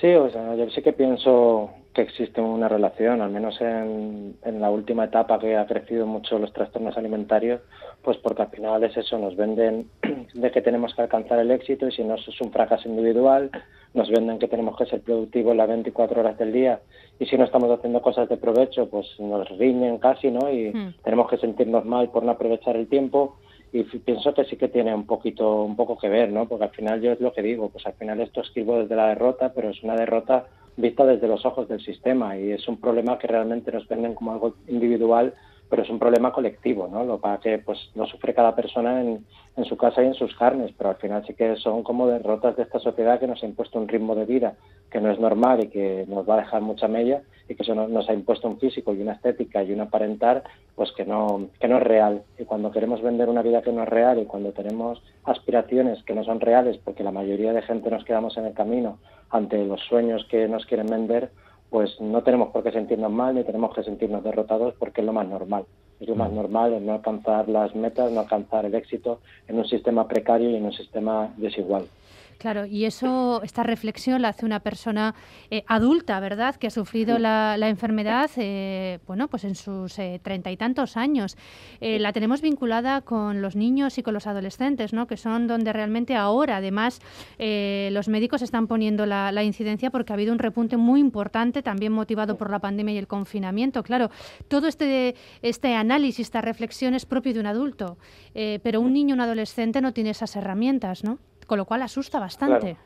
Sí, 0.00 0.08
o 0.08 0.30
sea, 0.30 0.54
yo 0.56 0.68
sí 0.70 0.82
que 0.82 0.92
pienso 0.92 1.70
que 1.94 2.02
existe 2.02 2.40
una 2.40 2.68
relación, 2.68 3.20
al 3.20 3.30
menos 3.30 3.60
en, 3.60 4.36
en, 4.44 4.60
la 4.60 4.70
última 4.70 5.04
etapa 5.04 5.38
que 5.38 5.56
ha 5.56 5.66
crecido 5.66 6.06
mucho 6.06 6.38
los 6.38 6.52
trastornos 6.52 6.96
alimentarios, 6.96 7.60
pues 8.02 8.16
porque 8.16 8.42
al 8.42 8.48
final 8.48 8.82
es 8.84 8.96
eso, 8.96 9.18
nos 9.18 9.36
venden 9.36 9.90
de 10.34 10.50
que 10.50 10.62
tenemos 10.62 10.94
que 10.94 11.02
alcanzar 11.02 11.38
el 11.38 11.50
éxito 11.50 11.86
y 11.86 11.92
si 11.92 12.02
no 12.02 12.14
es 12.14 12.40
un 12.40 12.50
fracaso 12.50 12.88
individual, 12.88 13.50
nos 13.94 14.10
venden 14.10 14.38
que 14.38 14.48
tenemos 14.48 14.76
que 14.76 14.86
ser 14.86 15.02
productivos 15.02 15.54
las 15.54 15.68
24 15.68 16.20
horas 16.20 16.38
del 16.38 16.52
día 16.52 16.80
y 17.18 17.26
si 17.26 17.36
no 17.36 17.44
estamos 17.44 17.70
haciendo 17.70 18.00
cosas 18.00 18.28
de 18.28 18.38
provecho, 18.38 18.88
pues 18.88 19.06
nos 19.18 19.48
riñen 19.58 19.98
casi, 19.98 20.30
¿no? 20.30 20.50
Y 20.50 20.70
hmm. 20.70 20.94
tenemos 21.04 21.28
que 21.28 21.36
sentirnos 21.36 21.84
mal 21.84 22.08
por 22.10 22.22
no 22.22 22.32
aprovechar 22.32 22.76
el 22.76 22.88
tiempo 22.88 23.36
y 23.72 23.84
pienso 23.84 24.34
que 24.34 24.44
sí 24.44 24.56
que 24.56 24.68
tiene 24.68 24.94
un 24.94 25.06
poquito 25.06 25.62
un 25.62 25.76
poco 25.76 25.98
que 25.98 26.08
ver, 26.08 26.30
¿no? 26.30 26.46
Porque 26.46 26.64
al 26.64 26.70
final 26.70 27.00
yo 27.00 27.12
es 27.12 27.20
lo 27.20 27.32
que 27.32 27.42
digo, 27.42 27.70
pues 27.70 27.86
al 27.86 27.94
final 27.94 28.20
esto 28.20 28.40
escribo 28.40 28.78
desde 28.78 28.96
la 28.96 29.08
derrota, 29.08 29.52
pero 29.54 29.70
es 29.70 29.82
una 29.82 29.96
derrota 29.96 30.46
vista 30.76 31.04
desde 31.04 31.28
los 31.28 31.44
ojos 31.44 31.68
del 31.68 31.80
sistema 31.80 32.38
y 32.38 32.52
es 32.52 32.66
un 32.68 32.78
problema 32.78 33.18
que 33.18 33.26
realmente 33.26 33.72
nos 33.72 33.86
venden 33.88 34.14
como 34.14 34.32
algo 34.32 34.54
individual, 34.68 35.34
pero 35.72 35.84
es 35.84 35.88
un 35.88 35.98
problema 35.98 36.32
colectivo, 36.32 36.86
¿no? 36.86 37.02
Lo 37.02 37.18
que 37.40 37.56
pues 37.56 37.78
lo 37.94 38.04
sufre 38.04 38.34
cada 38.34 38.54
persona 38.54 39.00
en, 39.00 39.24
en 39.56 39.64
su 39.64 39.78
casa 39.78 40.02
y 40.02 40.06
en 40.06 40.12
sus 40.12 40.36
carnes, 40.36 40.70
pero 40.76 40.90
al 40.90 40.96
final 40.96 41.24
sí 41.26 41.32
que 41.32 41.56
son 41.56 41.82
como 41.82 42.06
derrotas 42.06 42.56
de 42.56 42.64
esta 42.64 42.78
sociedad 42.78 43.18
que 43.18 43.26
nos 43.26 43.42
ha 43.42 43.46
impuesto 43.46 43.78
un 43.78 43.88
ritmo 43.88 44.14
de 44.14 44.26
vida 44.26 44.52
que 44.90 45.00
no 45.00 45.10
es 45.10 45.18
normal 45.18 45.64
y 45.64 45.68
que 45.68 46.04
nos 46.08 46.28
va 46.28 46.34
a 46.34 46.40
dejar 46.40 46.60
mucha 46.60 46.88
mella 46.88 47.22
y 47.48 47.54
que 47.54 47.62
eso 47.62 47.74
nos 47.74 48.06
ha 48.06 48.12
impuesto 48.12 48.48
un 48.48 48.58
físico 48.58 48.92
y 48.92 49.00
una 49.00 49.14
estética 49.14 49.62
y 49.62 49.72
un 49.72 49.80
aparentar 49.80 50.42
pues 50.74 50.92
que 50.92 51.06
no, 51.06 51.48
que 51.58 51.68
no 51.68 51.78
es 51.78 51.82
real. 51.84 52.22
Y 52.38 52.44
cuando 52.44 52.70
queremos 52.70 53.00
vender 53.00 53.30
una 53.30 53.40
vida 53.40 53.62
que 53.62 53.72
no 53.72 53.82
es 53.82 53.88
real 53.88 54.18
y 54.18 54.26
cuando 54.26 54.52
tenemos 54.52 55.02
aspiraciones 55.24 56.02
que 56.02 56.14
no 56.14 56.22
son 56.22 56.40
reales 56.40 56.76
porque 56.84 57.02
la 57.02 57.12
mayoría 57.12 57.54
de 57.54 57.62
gente 57.62 57.90
nos 57.90 58.04
quedamos 58.04 58.36
en 58.36 58.44
el 58.44 58.52
camino 58.52 58.98
ante 59.30 59.64
los 59.64 59.80
sueños 59.80 60.26
que 60.30 60.46
nos 60.48 60.66
quieren 60.66 60.88
vender, 60.88 61.30
pues 61.72 61.98
no 62.02 62.22
tenemos 62.22 62.50
por 62.50 62.62
qué 62.62 62.70
sentirnos 62.70 63.10
mal 63.10 63.34
ni 63.34 63.44
tenemos 63.44 63.74
que 63.74 63.82
sentirnos 63.82 64.22
derrotados 64.22 64.74
porque 64.78 65.00
es 65.00 65.06
lo 65.06 65.14
más 65.14 65.26
normal. 65.26 65.64
Es 66.00 66.06
lo 66.06 66.14
más 66.14 66.30
mm. 66.30 66.34
normal 66.34 66.74
es 66.74 66.82
no 66.82 66.92
alcanzar 66.92 67.48
las 67.48 67.74
metas, 67.74 68.12
no 68.12 68.20
alcanzar 68.20 68.66
el 68.66 68.74
éxito 68.74 69.20
en 69.48 69.56
un 69.58 69.64
sistema 69.64 70.06
precario 70.06 70.50
y 70.50 70.56
en 70.56 70.66
un 70.66 70.74
sistema 70.74 71.32
desigual. 71.38 71.86
Claro, 72.42 72.66
y 72.66 72.86
eso, 72.86 73.40
esta 73.44 73.62
reflexión 73.62 74.20
la 74.20 74.30
hace 74.30 74.44
una 74.44 74.58
persona 74.58 75.14
eh, 75.48 75.62
adulta, 75.68 76.18
¿verdad?, 76.18 76.56
que 76.56 76.66
ha 76.66 76.70
sufrido 76.70 77.20
la, 77.20 77.56
enfermedad, 77.68 78.28
eh, 78.36 78.98
bueno, 79.06 79.28
pues 79.28 79.44
en 79.44 79.54
sus 79.54 79.96
eh, 80.00 80.18
treinta 80.20 80.50
y 80.50 80.56
tantos 80.56 80.96
años. 80.96 81.36
la 81.80 82.12
tenemos 82.12 82.40
vinculada 82.40 83.02
con 83.02 83.42
los 83.42 83.54
niños 83.54 83.96
y 83.98 84.02
con 84.02 84.12
los 84.12 84.26
adolescentes, 84.26 84.92
¿no?, 84.92 85.06
que 85.06 85.16
son 85.16 85.46
donde 85.46 85.72
realmente 85.72 86.16
ahora, 86.16 86.56
además, 86.56 86.98
los 87.38 88.08
médicos 88.08 88.42
están 88.42 88.66
poniendo 88.66 89.06
la, 89.06 89.30
la, 89.30 89.44
incidencia 89.44 89.90
porque 89.90 90.12
ha 90.12 90.14
habido 90.14 90.32
un 90.32 90.40
repunte 90.40 90.76
muy 90.76 90.98
importante, 90.98 91.62
también 91.62 91.92
motivado 91.92 92.36
por 92.36 92.50
la 92.50 92.58
pandemia 92.58 92.94
y 92.94 92.98
el 92.98 93.06
confinamiento. 93.06 93.84
Claro, 93.84 94.10
todo 94.48 94.66
este, 94.66 95.14
este 95.42 95.76
análisis, 95.76 96.26
esta 96.26 96.40
reflexión 96.40 96.94
es 96.94 97.06
propio 97.06 97.34
de 97.34 97.38
un 97.38 97.46
adulto, 97.46 97.98
pero 98.34 98.80
un 98.80 98.92
niño, 98.92 99.14
un 99.14 99.20
adolescente 99.20 99.80
no 99.80 99.92
tiene 99.92 100.10
esas 100.10 100.34
herramientas, 100.34 101.04
¿no? 101.04 101.20
Con 101.46 101.58
lo 101.58 101.64
cual 101.64 101.82
asusta 101.82 102.18
bastante. 102.18 102.76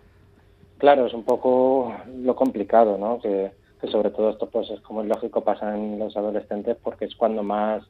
Claro, 0.79 1.07
es 1.07 1.15
un 1.15 1.25
poco 1.25 1.95
lo 2.19 2.37
complicado, 2.37 2.99
¿no? 2.99 3.19
Que, 3.19 3.53
sobre 3.91 4.11
todo 4.11 4.31
esto, 4.31 4.49
pues 4.51 4.69
es 4.71 4.81
como 4.81 5.03
es 5.03 5.09
lógico, 5.09 5.45
pasa 5.45 5.77
en 5.77 5.99
los 5.99 6.17
adolescentes 6.17 6.77
porque 6.83 7.05
es 7.05 7.15
cuando 7.15 7.43
más 7.43 7.85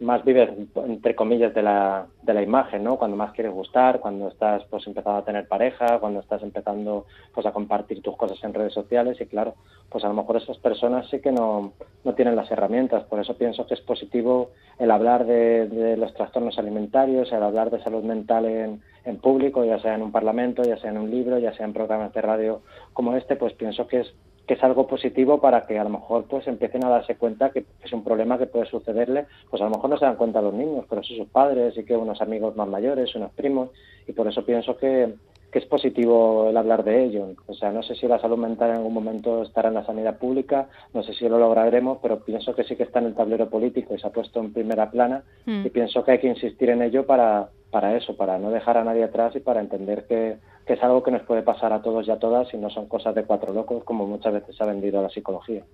más 0.00 0.24
vives, 0.24 0.50
entre 0.76 1.14
comillas, 1.14 1.54
de 1.54 1.62
la, 1.62 2.06
de 2.22 2.34
la 2.34 2.42
imagen, 2.42 2.82
¿no? 2.82 2.96
Cuando 2.96 3.16
más 3.16 3.32
quieres 3.32 3.52
gustar, 3.52 4.00
cuando 4.00 4.28
estás, 4.28 4.64
pues, 4.70 4.86
empezando 4.86 5.18
a 5.18 5.24
tener 5.24 5.46
pareja, 5.46 5.98
cuando 5.98 6.20
estás 6.20 6.42
empezando, 6.42 7.06
pues, 7.34 7.46
a 7.46 7.52
compartir 7.52 8.00
tus 8.00 8.16
cosas 8.16 8.42
en 8.42 8.54
redes 8.54 8.72
sociales 8.72 9.20
y, 9.20 9.26
claro, 9.26 9.54
pues, 9.90 10.02
a 10.04 10.08
lo 10.08 10.14
mejor 10.14 10.38
esas 10.38 10.58
personas 10.58 11.08
sí 11.10 11.20
que 11.20 11.32
no, 11.32 11.72
no 12.04 12.14
tienen 12.14 12.34
las 12.34 12.50
herramientas. 12.50 13.04
Por 13.04 13.20
eso 13.20 13.36
pienso 13.36 13.66
que 13.66 13.74
es 13.74 13.80
positivo 13.82 14.50
el 14.78 14.90
hablar 14.90 15.26
de, 15.26 15.68
de 15.68 15.96
los 15.96 16.14
trastornos 16.14 16.58
alimentarios, 16.58 17.30
el 17.32 17.42
hablar 17.42 17.70
de 17.70 17.82
salud 17.82 18.02
mental 18.02 18.46
en, 18.46 18.82
en 19.04 19.16
público, 19.18 19.64
ya 19.64 19.78
sea 19.80 19.94
en 19.94 20.02
un 20.02 20.12
parlamento, 20.12 20.62
ya 20.62 20.78
sea 20.78 20.90
en 20.90 20.98
un 20.98 21.10
libro, 21.10 21.38
ya 21.38 21.52
sea 21.52 21.66
en 21.66 21.72
programas 21.72 22.12
de 22.14 22.22
radio 22.22 22.62
como 22.92 23.16
este, 23.16 23.36
pues 23.36 23.52
pienso 23.54 23.86
que 23.86 24.00
es 24.00 24.14
que 24.50 24.54
es 24.54 24.64
algo 24.64 24.88
positivo 24.88 25.40
para 25.40 25.64
que 25.64 25.78
a 25.78 25.84
lo 25.84 25.90
mejor 25.90 26.24
pues 26.24 26.44
empiecen 26.48 26.84
a 26.84 26.88
darse 26.88 27.14
cuenta 27.14 27.50
que 27.50 27.66
es 27.84 27.92
un 27.92 28.02
problema 28.02 28.36
que 28.36 28.48
puede 28.48 28.66
sucederle, 28.66 29.26
pues 29.48 29.62
a 29.62 29.66
lo 29.66 29.70
mejor 29.70 29.90
no 29.90 29.96
se 29.96 30.06
dan 30.06 30.16
cuenta 30.16 30.42
los 30.42 30.52
niños, 30.52 30.86
pero 30.90 31.04
sí 31.04 31.16
sus 31.16 31.28
padres 31.28 31.78
y 31.78 31.84
que 31.84 31.96
unos 31.96 32.20
amigos 32.20 32.56
más 32.56 32.66
mayores, 32.66 33.14
unos 33.14 33.30
primos, 33.30 33.70
y 34.08 34.12
por 34.12 34.26
eso 34.26 34.44
pienso 34.44 34.76
que, 34.76 35.14
que 35.52 35.60
es 35.60 35.66
positivo 35.66 36.48
el 36.50 36.56
hablar 36.56 36.82
de 36.82 37.04
ello. 37.04 37.28
O 37.46 37.54
sea, 37.54 37.70
no 37.70 37.84
sé 37.84 37.94
si 37.94 38.08
la 38.08 38.18
salud 38.18 38.38
mental 38.38 38.70
en 38.70 38.76
algún 38.78 38.92
momento 38.92 39.42
estará 39.42 39.68
en 39.68 39.74
la 39.74 39.86
sanidad 39.86 40.18
pública, 40.18 40.66
no 40.94 41.04
sé 41.04 41.14
si 41.14 41.28
lo 41.28 41.38
lograremos, 41.38 41.98
pero 42.02 42.24
pienso 42.24 42.52
que 42.52 42.64
sí 42.64 42.74
que 42.74 42.82
está 42.82 42.98
en 42.98 43.06
el 43.06 43.14
tablero 43.14 43.48
político 43.48 43.94
y 43.94 44.00
se 44.00 44.08
ha 44.08 44.10
puesto 44.10 44.40
en 44.40 44.52
primera 44.52 44.90
plana 44.90 45.22
mm. 45.46 45.64
y 45.64 45.70
pienso 45.70 46.02
que 46.02 46.10
hay 46.10 46.18
que 46.18 46.26
insistir 46.26 46.70
en 46.70 46.82
ello 46.82 47.06
para, 47.06 47.50
para 47.70 47.96
eso, 47.96 48.16
para 48.16 48.36
no 48.36 48.50
dejar 48.50 48.78
a 48.78 48.84
nadie 48.84 49.04
atrás 49.04 49.36
y 49.36 49.40
para 49.40 49.60
entender 49.60 50.06
que, 50.08 50.38
es 50.74 50.82
algo 50.82 51.02
que 51.02 51.10
nos 51.10 51.22
puede 51.22 51.42
pasar 51.42 51.72
a 51.72 51.82
todos 51.82 52.06
y 52.06 52.10
a 52.10 52.18
todas 52.18 52.52
y 52.54 52.56
no 52.56 52.70
son 52.70 52.86
cosas 52.86 53.14
de 53.14 53.24
cuatro 53.24 53.52
locos 53.52 53.84
como 53.84 54.06
muchas 54.06 54.32
veces 54.32 54.56
se 54.56 54.62
ha 54.62 54.66
vendido 54.66 55.02
la 55.02 55.10
psicología. 55.10 55.64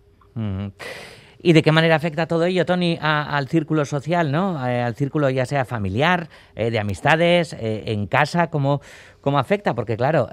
¿Y 1.39 1.53
de 1.53 1.63
qué 1.63 1.71
manera 1.71 1.97
afecta 1.97 2.27
todo 2.27 2.45
ello, 2.45 2.65
Tony, 2.65 2.99
al 3.01 3.49
círculo 3.49 3.85
social, 3.85 4.33
¿no? 4.33 4.67
Eh, 4.67 4.83
al 4.83 4.95
círculo 4.95 5.31
ya 5.31 5.45
sea 5.45 5.65
familiar, 5.65 6.29
eh, 6.55 6.71
de 6.71 6.79
amistades, 6.79 7.53
eh, 7.53 7.85
en 7.87 8.07
casa, 8.07 8.49
¿cómo, 8.51 8.81
cómo 9.21 9.39
afecta? 9.39 9.75
Porque 9.75 9.97
claro, 9.97 10.29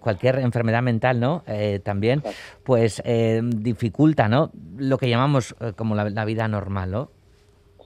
cualquier 0.00 0.38
enfermedad 0.38 0.82
mental, 0.82 1.20
¿no? 1.20 1.44
también, 1.84 2.22
pues 2.64 3.02
dificulta, 3.42 4.28
¿no? 4.28 4.50
Lo 4.76 4.98
que 4.98 5.08
llamamos 5.08 5.54
como 5.76 5.94
la, 5.94 6.10
la, 6.10 6.24
vida 6.24 6.48
normal, 6.48 6.90
¿no? 6.90 7.10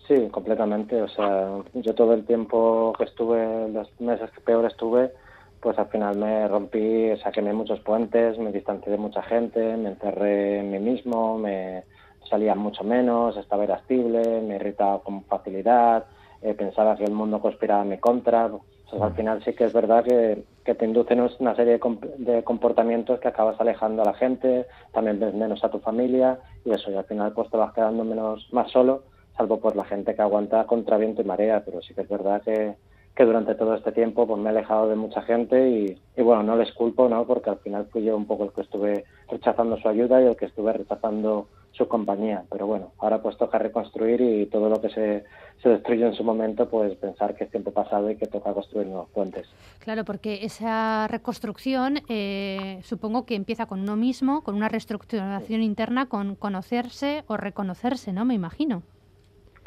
Sí, 0.06 0.28
completamente. 0.30 1.00
O 1.02 1.08
sea, 1.08 1.48
yo 1.74 1.94
todo 1.94 2.14
el 2.14 2.24
tiempo 2.24 2.92
que 2.98 3.04
estuve, 3.04 3.68
los 3.70 3.88
meses 4.00 4.30
que 4.30 4.40
peor 4.40 4.64
estuve, 4.66 5.12
pues 5.60 5.78
al 5.78 5.88
final 5.88 6.16
me 6.16 6.48
rompí, 6.48 7.16
saqué 7.22 7.42
muchos 7.42 7.80
puentes, 7.80 8.38
me 8.38 8.52
distancié 8.52 8.92
de 8.92 8.98
mucha 8.98 9.22
gente, 9.22 9.76
me 9.76 9.90
encerré 9.90 10.60
en 10.60 10.70
mí 10.70 10.78
mismo, 10.78 11.38
me 11.38 11.84
salía 12.28 12.54
mucho 12.54 12.84
menos, 12.84 13.36
estaba 13.36 13.64
irascible, 13.64 14.40
me 14.40 14.56
irritaba 14.56 15.00
con 15.00 15.24
facilidad, 15.24 16.06
eh, 16.42 16.54
pensaba 16.54 16.96
que 16.96 17.04
el 17.04 17.12
mundo 17.12 17.40
conspiraba 17.40 17.82
en 17.82 17.90
mi 17.90 17.98
contra. 17.98 18.50
Pues 18.90 19.02
al 19.02 19.14
final 19.14 19.44
sí 19.44 19.52
que 19.52 19.64
es 19.64 19.72
verdad 19.72 20.02
que, 20.02 20.42
que 20.64 20.74
te 20.74 20.84
inducen 20.84 21.20
una 21.38 21.54
serie 21.54 21.78
de, 21.78 21.98
de, 22.18 22.42
comportamientos 22.42 23.20
que 23.20 23.28
acabas 23.28 23.60
alejando 23.60 24.02
a 24.02 24.06
la 24.06 24.14
gente, 24.14 24.66
también 24.92 25.20
ves 25.20 25.32
menos 25.32 25.62
a 25.62 25.70
tu 25.70 25.78
familia 25.78 26.40
y 26.64 26.72
eso, 26.72 26.90
y 26.90 26.96
al 26.96 27.04
final 27.04 27.32
pues 27.32 27.48
te 27.50 27.56
vas 27.56 27.72
quedando 27.72 28.02
menos, 28.02 28.48
más 28.52 28.68
solo 28.72 29.04
salvo 29.36 29.58
por 29.58 29.74
la 29.74 29.84
gente 29.84 30.14
que 30.14 30.22
aguanta 30.22 30.66
contra 30.66 30.98
viento 30.98 31.22
y 31.22 31.24
marea, 31.24 31.62
pero 31.64 31.80
sí 31.80 31.94
que 31.94 32.02
es 32.02 32.08
verdad 32.08 32.42
que, 32.42 32.74
que 33.20 33.26
durante 33.26 33.54
todo 33.54 33.74
este 33.74 33.92
tiempo 33.92 34.26
pues 34.26 34.40
me 34.40 34.48
he 34.48 34.52
alejado 34.52 34.88
de 34.88 34.96
mucha 34.96 35.20
gente 35.20 35.68
y, 35.68 35.98
y, 36.16 36.22
bueno, 36.22 36.42
no 36.42 36.56
les 36.56 36.72
culpo, 36.72 37.06
¿no? 37.06 37.26
Porque 37.26 37.50
al 37.50 37.58
final 37.58 37.86
fui 37.92 38.02
yo 38.02 38.16
un 38.16 38.24
poco 38.24 38.44
el 38.44 38.52
que 38.52 38.62
estuve 38.62 39.04
rechazando 39.28 39.76
su 39.76 39.90
ayuda 39.90 40.22
y 40.22 40.24
el 40.24 40.36
que 40.38 40.46
estuve 40.46 40.72
rechazando 40.72 41.46
su 41.72 41.86
compañía. 41.86 42.44
Pero 42.50 42.66
bueno, 42.66 42.92
ahora 42.96 43.20
pues 43.20 43.36
toca 43.36 43.58
reconstruir 43.58 44.22
y 44.22 44.46
todo 44.46 44.70
lo 44.70 44.80
que 44.80 44.88
se, 44.88 45.24
se 45.62 45.68
destruye 45.68 46.06
en 46.06 46.14
su 46.14 46.24
momento, 46.24 46.70
pues 46.70 46.96
pensar 46.96 47.34
que 47.34 47.44
es 47.44 47.50
tiempo 47.50 47.72
pasado 47.72 48.10
y 48.10 48.16
que 48.16 48.26
toca 48.26 48.54
construir 48.54 48.86
nuevos 48.86 49.10
puentes. 49.10 49.46
Claro, 49.80 50.06
porque 50.06 50.46
esa 50.46 51.06
reconstrucción 51.06 51.98
eh, 52.08 52.78
supongo 52.84 53.26
que 53.26 53.34
empieza 53.34 53.66
con 53.66 53.80
uno 53.80 53.96
mismo, 53.96 54.40
con 54.40 54.54
una 54.54 54.70
reestructuración 54.70 55.62
interna, 55.62 56.06
con 56.06 56.36
conocerse 56.36 57.24
o 57.26 57.36
reconocerse, 57.36 58.14
¿no? 58.14 58.24
Me 58.24 58.32
imagino. 58.32 58.82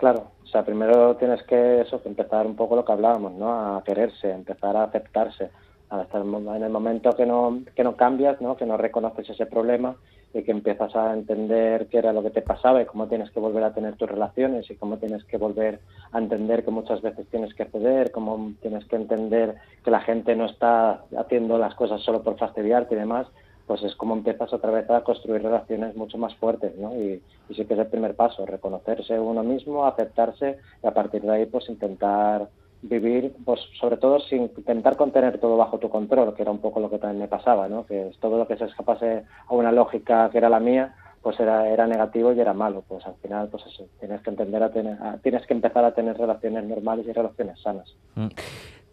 Claro, 0.04 0.32
o 0.44 0.48
sea, 0.48 0.66
primero 0.66 1.16
tienes 1.16 1.44
que 1.44 1.80
eso, 1.80 2.02
empezar 2.04 2.46
un 2.46 2.58
poco 2.58 2.76
lo 2.76 2.84
que 2.84 2.92
hablábamos, 2.92 3.32
¿no? 3.36 3.78
A 3.78 3.82
quererse, 3.86 4.30
empezar 4.32 4.76
a 4.76 4.84
aceptarse. 4.84 5.50
Hasta 5.90 6.18
en 6.18 6.62
el 6.62 6.70
momento 6.70 7.16
que 7.16 7.26
no, 7.26 7.62
que 7.74 7.86
no 7.86 7.96
cambias, 7.96 8.42
¿no? 8.42 8.58
Que 8.58 8.66
no 8.66 8.76
reconoces 8.76 9.30
ese 9.30 9.46
problema 9.46 9.96
y 10.34 10.44
que 10.44 10.52
empiezas 10.52 10.94
a 10.98 11.14
entender 11.14 11.88
qué 11.88 12.00
era 12.00 12.12
lo 12.12 12.22
que 12.22 12.32
te 12.32 12.42
pasaba 12.42 12.82
y 12.82 12.86
cómo 12.86 13.08
tienes 13.08 13.32
que 13.32 13.40
volver 13.40 13.64
a 13.64 13.74
tener 13.74 13.96
tus 13.96 14.10
relaciones 14.10 14.70
y 14.70 14.76
cómo 14.76 14.98
tienes 14.98 15.24
que 15.24 15.38
volver 15.38 15.80
a 16.12 16.18
entender 16.18 16.66
que 16.66 16.72
muchas 16.72 17.02
veces 17.02 17.26
tienes 17.30 17.54
que 17.54 17.64
ceder, 17.64 18.12
cómo 18.12 18.52
tienes 18.62 18.84
que 18.84 18.98
entender 18.98 19.56
que 19.86 19.92
la 19.92 20.02
gente 20.02 20.36
no 20.36 20.48
está 20.48 21.06
haciendo 21.18 21.58
las 21.58 21.76
cosas 21.76 22.02
solo 22.02 22.24
por 22.24 22.38
fastidiarte 22.38 22.96
y 22.96 22.98
demás, 22.98 23.28
pues 23.68 23.84
es 23.84 23.96
como 23.96 24.16
empiezas 24.16 24.52
otra 24.54 24.72
vez 24.72 24.90
a 24.90 25.02
construir 25.02 25.42
relaciones 25.42 25.96
mucho 25.96 26.18
más 26.18 26.36
fuertes, 26.36 26.76
¿no? 26.78 26.96
Y, 26.96 27.22
sí 27.56 27.66
que 27.66 27.74
es 27.74 27.80
el 27.80 27.88
primer 27.88 28.16
paso, 28.16 28.46
reconocerse 28.46 29.20
uno 29.20 29.44
mismo, 29.44 29.86
aceptarse 29.86 30.58
y 30.84 30.88
a 30.88 30.94
partir 30.94 31.22
de 31.22 31.32
ahí 31.32 31.46
pues 31.46 31.70
intentar 31.70 32.50
vivir, 32.82 33.34
pues 33.46 33.62
sobre 33.80 33.98
todo 33.98 34.20
sin 34.20 34.44
intentar 34.58 34.98
contener 34.98 35.40
todo 35.40 35.56
bajo 35.56 35.78
tu 35.78 35.90
control, 35.90 36.34
que 36.36 36.42
era 36.42 36.52
un 36.52 36.60
poco 36.60 36.80
lo 36.80 36.90
que 36.90 36.98
también 36.98 37.22
me 37.22 37.28
pasaba, 37.28 37.68
¿no? 37.70 37.86
Que 37.86 38.12
todo 38.20 38.38
lo 38.38 38.48
que 38.48 38.58
se 38.58 38.66
escapase 38.66 39.24
a 39.48 39.54
una 39.54 39.72
lógica 39.72 40.30
que 40.30 40.40
era 40.40 40.50
la 40.50 40.60
mía, 40.60 40.96
pues 41.22 41.40
era, 41.40 41.70
era 41.70 41.88
negativo 41.88 42.34
y 42.34 42.40
era 42.40 42.54
malo. 42.54 42.84
Pues 42.86 43.06
al 43.06 43.16
final, 43.16 43.48
pues 43.48 43.66
eso, 43.68 43.88
tienes 44.00 44.22
que 44.22 44.30
entender 44.32 44.62
a 44.62 44.72
tener, 44.72 44.98
tienes 45.22 45.46
que 45.48 45.54
empezar 45.54 45.86
a 45.86 45.94
tener 45.94 46.18
relaciones 46.18 46.66
normales 46.66 47.08
y 47.08 47.14
relaciones 47.14 47.62
sanas. 47.62 47.96
Mm. 48.16 48.28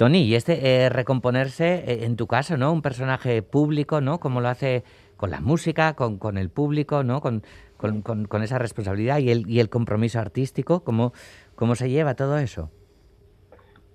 Tony, 0.00 0.22
y 0.22 0.34
este 0.34 0.84
eh, 0.84 0.88
recomponerse, 0.88 1.84
eh, 1.86 2.06
en 2.06 2.16
tu 2.16 2.26
caso, 2.26 2.56
¿no? 2.56 2.72
Un 2.72 2.80
personaje 2.80 3.42
público, 3.42 4.00
¿no? 4.00 4.18
Como 4.18 4.40
lo 4.40 4.48
hace 4.48 4.82
con 5.18 5.30
la 5.30 5.42
música, 5.42 5.92
con, 5.92 6.16
con 6.16 6.38
el 6.38 6.48
público, 6.48 7.02
¿no? 7.02 7.20
Con, 7.20 7.42
con, 7.76 8.00
con, 8.00 8.42
esa 8.42 8.58
responsabilidad 8.58 9.18
y 9.18 9.30
el, 9.30 9.46
y 9.46 9.60
el 9.60 9.68
compromiso 9.68 10.18
artístico, 10.18 10.84
¿cómo, 10.84 11.12
¿cómo 11.54 11.74
se 11.74 11.90
lleva 11.90 12.14
todo 12.14 12.38
eso? 12.38 12.70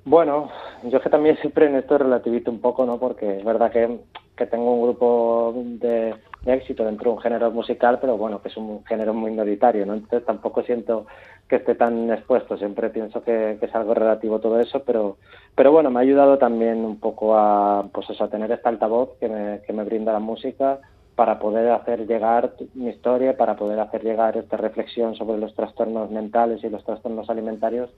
Bueno, 0.03 0.51
yo 0.83 1.01
que 1.01 1.09
también 1.09 1.37
siempre 1.37 1.65
en 1.65 1.75
esto 1.75 1.97
relativito 1.97 2.51
un 2.51 2.61
poco, 2.61 2.85
¿no? 2.85 2.99
Porque 2.99 3.39
es 3.39 3.43
verdad 3.43 3.71
que, 3.71 4.01
que 4.35 4.45
tengo 4.45 4.73
un 4.73 4.81
grupo 4.83 5.53
de, 5.55 6.15
éxito 6.45 6.85
dentro 6.85 7.09
de 7.09 7.15
un 7.15 7.21
género 7.21 7.51
musical, 7.51 7.97
pero 7.99 8.17
bueno, 8.17 8.41
que 8.41 8.49
es 8.49 8.57
un 8.57 8.83
género 8.85 9.13
muy 9.13 9.31
minoritario, 9.31 9.85
¿no? 9.85 9.93
Entonces 9.93 10.25
tampoco 10.25 10.61
siento 10.63 11.07
que 11.47 11.57
esté 11.57 11.75
tan 11.75 12.11
expuesto, 12.11 12.57
siempre 12.57 12.89
pienso 12.89 13.23
que, 13.23 13.57
es 13.59 13.75
algo 13.75 13.93
relativo 13.93 14.39
todo 14.39 14.59
eso, 14.59 14.83
pero, 14.83 15.17
pero 15.55 15.71
bueno, 15.71 15.89
me 15.89 15.99
ha 15.99 16.03
ayudado 16.03 16.37
también 16.37 16.85
un 16.85 16.99
poco 16.99 17.37
a, 17.37 17.87
pues 17.91 18.09
eso, 18.09 18.23
a 18.23 18.29
tener 18.29 18.51
esta 18.51 18.69
altavoz 18.69 19.17
que 19.19 19.27
me, 19.27 19.61
que 19.61 19.73
me 19.73 19.83
brinda 19.83 20.13
la 20.13 20.19
música 20.19 20.79
para 21.15 21.39
poder 21.39 21.71
hacer 21.71 22.05
llegar 22.05 22.53
mi 22.73 22.89
historia, 22.89 23.37
para 23.37 23.55
poder 23.55 23.79
hacer 23.79 24.03
llegar 24.03 24.37
esta 24.37 24.57
reflexión 24.57 25.15
sobre 25.15 25.37
los 25.37 25.55
trastornos 25.55 26.11
mentales 26.11 26.63
y 26.63 26.69
los 26.69 26.83
trastornos 26.83 27.29
alimentarios 27.29 27.89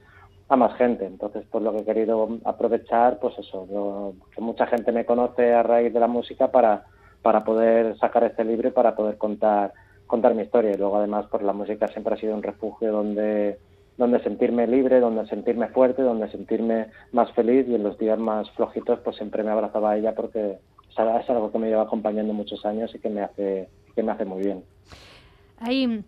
a 0.48 0.56
más 0.56 0.76
gente. 0.76 1.06
Entonces, 1.06 1.44
pues 1.50 1.62
lo 1.62 1.72
que 1.72 1.78
he 1.78 1.84
querido 1.84 2.28
aprovechar, 2.44 3.18
pues 3.18 3.38
eso, 3.38 4.14
que 4.34 4.40
mucha 4.40 4.66
gente 4.66 4.92
me 4.92 5.04
conoce 5.04 5.52
a 5.52 5.62
raíz 5.62 5.92
de 5.92 6.00
la 6.00 6.06
música 6.06 6.50
para, 6.50 6.86
para 7.22 7.44
poder 7.44 7.98
sacar 7.98 8.24
este 8.24 8.44
libro 8.44 8.68
y 8.68 8.72
para 8.72 8.94
poder 8.94 9.18
contar, 9.18 9.72
contar 10.06 10.34
mi 10.34 10.42
historia. 10.42 10.72
Y 10.72 10.78
luego, 10.78 10.96
además, 10.96 11.26
pues 11.30 11.42
la 11.42 11.52
música 11.52 11.88
siempre 11.88 12.14
ha 12.14 12.18
sido 12.18 12.34
un 12.34 12.42
refugio 12.42 12.92
donde, 12.92 13.58
donde 13.98 14.22
sentirme 14.22 14.66
libre, 14.66 15.00
donde 15.00 15.26
sentirme 15.26 15.68
fuerte, 15.68 16.02
donde 16.02 16.30
sentirme 16.30 16.86
más 17.12 17.30
feliz 17.32 17.66
y 17.68 17.74
en 17.74 17.82
los 17.82 17.98
días 17.98 18.18
más 18.18 18.50
flojitos, 18.52 19.00
pues 19.00 19.16
siempre 19.16 19.42
me 19.42 19.50
abrazaba 19.50 19.90
a 19.92 19.96
ella 19.98 20.14
porque 20.14 20.58
es 20.90 21.30
algo 21.30 21.52
que 21.52 21.58
me 21.58 21.68
lleva 21.68 21.82
acompañando 21.82 22.32
muchos 22.32 22.64
años 22.64 22.92
y 22.94 22.98
que 22.98 23.08
me 23.08 23.20
hace, 23.22 23.68
que 23.94 24.02
me 24.02 24.12
hace 24.12 24.24
muy 24.24 24.42
bien. 24.42 24.64
Hay 25.60 26.02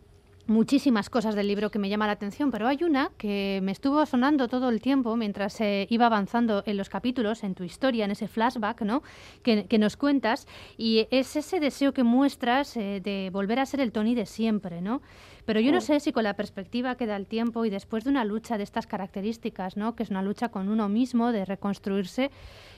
muchísimas 0.50 1.08
cosas 1.10 1.36
del 1.36 1.46
libro 1.46 1.70
que 1.70 1.78
me 1.78 1.88
llama 1.88 2.08
la 2.08 2.12
atención, 2.12 2.50
pero 2.50 2.66
hay 2.66 2.82
una 2.82 3.12
que 3.16 3.60
me 3.62 3.70
estuvo 3.70 4.04
sonando 4.04 4.48
todo 4.48 4.68
el 4.68 4.80
tiempo 4.80 5.14
mientras 5.16 5.60
eh, 5.60 5.86
iba 5.90 6.06
avanzando 6.06 6.64
en 6.66 6.76
los 6.76 6.88
capítulos, 6.88 7.44
en 7.44 7.54
tu 7.54 7.62
historia, 7.62 8.04
en 8.04 8.10
ese 8.10 8.26
flashback 8.26 8.82
¿no? 8.82 9.02
que, 9.44 9.78
nos 9.78 9.96
cuentas, 9.96 10.48
y 10.76 11.06
es 11.12 11.36
ese 11.36 11.60
deseo 11.60 11.94
que 11.94 12.02
muestras 12.02 12.76
eh, 12.76 13.00
de 13.02 13.30
volver 13.32 13.60
a 13.60 13.66
ser 13.66 13.80
el 13.80 13.92
Tony 13.92 14.16
de 14.16 14.26
siempre, 14.26 14.82
¿no? 14.82 15.02
Pero 15.46 15.60
yo 15.60 15.72
no 15.72 15.80
sé 15.80 16.00
si 16.00 16.12
con 16.12 16.24
la 16.24 16.34
perspectiva 16.34 16.96
que 16.96 17.06
da 17.06 17.16
el 17.16 17.26
tiempo 17.26 17.64
y 17.64 17.70
después 17.70 18.04
de 18.04 18.10
una 18.10 18.24
lucha 18.24 18.58
de 18.58 18.64
estas 18.64 18.86
características, 18.86 19.76
¿no? 19.76 19.94
que 19.96 20.02
es 20.02 20.10
una 20.10 20.22
lucha 20.22 20.50
con 20.50 20.68
uno 20.68 20.88
mismo, 20.88 21.32
de 21.32 21.44
reconstruirse, 21.44 22.30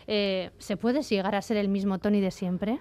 eh, 0.07 0.51
¿se 0.59 0.77
puede 0.77 1.03
llegar 1.03 1.35
a 1.35 1.43
ser 1.43 1.57
el 1.57 1.69
mismo 1.69 1.99
Tony 1.99 2.21
de 2.21 2.31
siempre? 2.31 2.81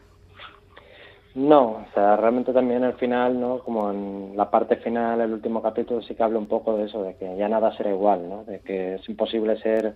No, 1.34 1.62
o 1.72 1.86
sea, 1.94 2.18
realmente 2.18 2.52
también 2.52 2.84
al 2.84 2.96
final, 2.96 3.40
¿no? 3.40 3.60
Como 3.60 3.90
en 3.92 4.36
la 4.36 4.52
parte 4.52 4.76
final, 4.78 5.22
el 5.22 5.32
último 5.32 5.62
capítulo, 5.62 6.02
sí 6.02 6.14
que 6.14 6.24
habla 6.24 6.40
un 6.40 6.48
poco 6.48 6.76
de 6.76 6.86
eso, 6.86 7.04
de 7.04 7.16
que 7.16 7.38
ya 7.38 7.48
nada 7.48 7.76
será 7.78 7.90
igual, 7.90 8.28
¿no? 8.28 8.44
De 8.44 8.60
que 8.60 8.96
es 8.96 9.10
imposible 9.10 9.58
ser 9.62 9.96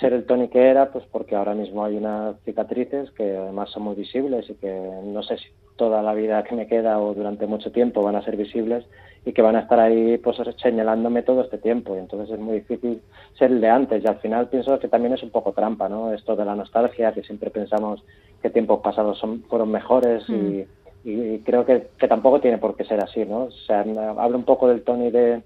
ser 0.00 0.14
el 0.14 0.24
Tony 0.24 0.48
que 0.48 0.68
era, 0.68 0.90
pues 0.90 1.04
porque 1.12 1.36
ahora 1.36 1.54
mismo 1.54 1.84
hay 1.84 1.96
unas 1.96 2.40
cicatrices 2.44 3.10
que 3.10 3.36
además 3.36 3.70
son 3.70 3.82
muy 3.82 3.94
visibles 3.94 4.48
y 4.48 4.54
que 4.54 4.72
no 5.04 5.22
sé 5.22 5.36
si 5.36 5.48
toda 5.80 6.02
la 6.02 6.12
vida 6.12 6.44
que 6.44 6.54
me 6.54 6.66
queda 6.66 7.00
o 7.00 7.14
durante 7.14 7.46
mucho 7.46 7.72
tiempo 7.72 8.02
van 8.02 8.14
a 8.14 8.22
ser 8.22 8.36
visibles 8.36 8.84
y 9.24 9.32
que 9.32 9.40
van 9.40 9.56
a 9.56 9.60
estar 9.60 9.80
ahí 9.80 10.18
pues 10.18 10.36
señalándome 10.62 11.22
todo 11.22 11.40
este 11.40 11.56
tiempo 11.56 11.96
y 11.96 12.00
entonces 12.00 12.34
es 12.34 12.38
muy 12.38 12.56
difícil 12.56 13.00
ser 13.38 13.50
el 13.50 13.62
de 13.62 13.70
antes 13.70 14.04
y 14.04 14.06
al 14.06 14.18
final 14.18 14.50
pienso 14.50 14.78
que 14.78 14.88
también 14.88 15.14
es 15.14 15.22
un 15.22 15.30
poco 15.30 15.52
trampa, 15.52 15.88
¿no? 15.88 16.12
Esto 16.12 16.36
de 16.36 16.44
la 16.44 16.54
nostalgia, 16.54 17.14
que 17.14 17.22
siempre 17.22 17.48
pensamos 17.48 18.04
que 18.42 18.50
tiempos 18.50 18.80
pasados 18.80 19.18
son, 19.18 19.42
fueron 19.44 19.70
mejores 19.70 20.22
y, 20.28 20.66
mm. 21.08 21.38
creo 21.44 21.64
que, 21.64 21.86
que 21.98 22.08
tampoco 22.08 22.40
tiene 22.40 22.58
por 22.58 22.76
qué 22.76 22.84
ser 22.84 23.02
así, 23.02 23.24
¿no? 23.24 23.44
O 23.44 23.50
sea, 23.50 23.80
hablo 24.18 24.36
un 24.36 24.44
poco 24.44 24.68
del 24.68 24.82
Tony 24.82 25.10
de 25.10 25.40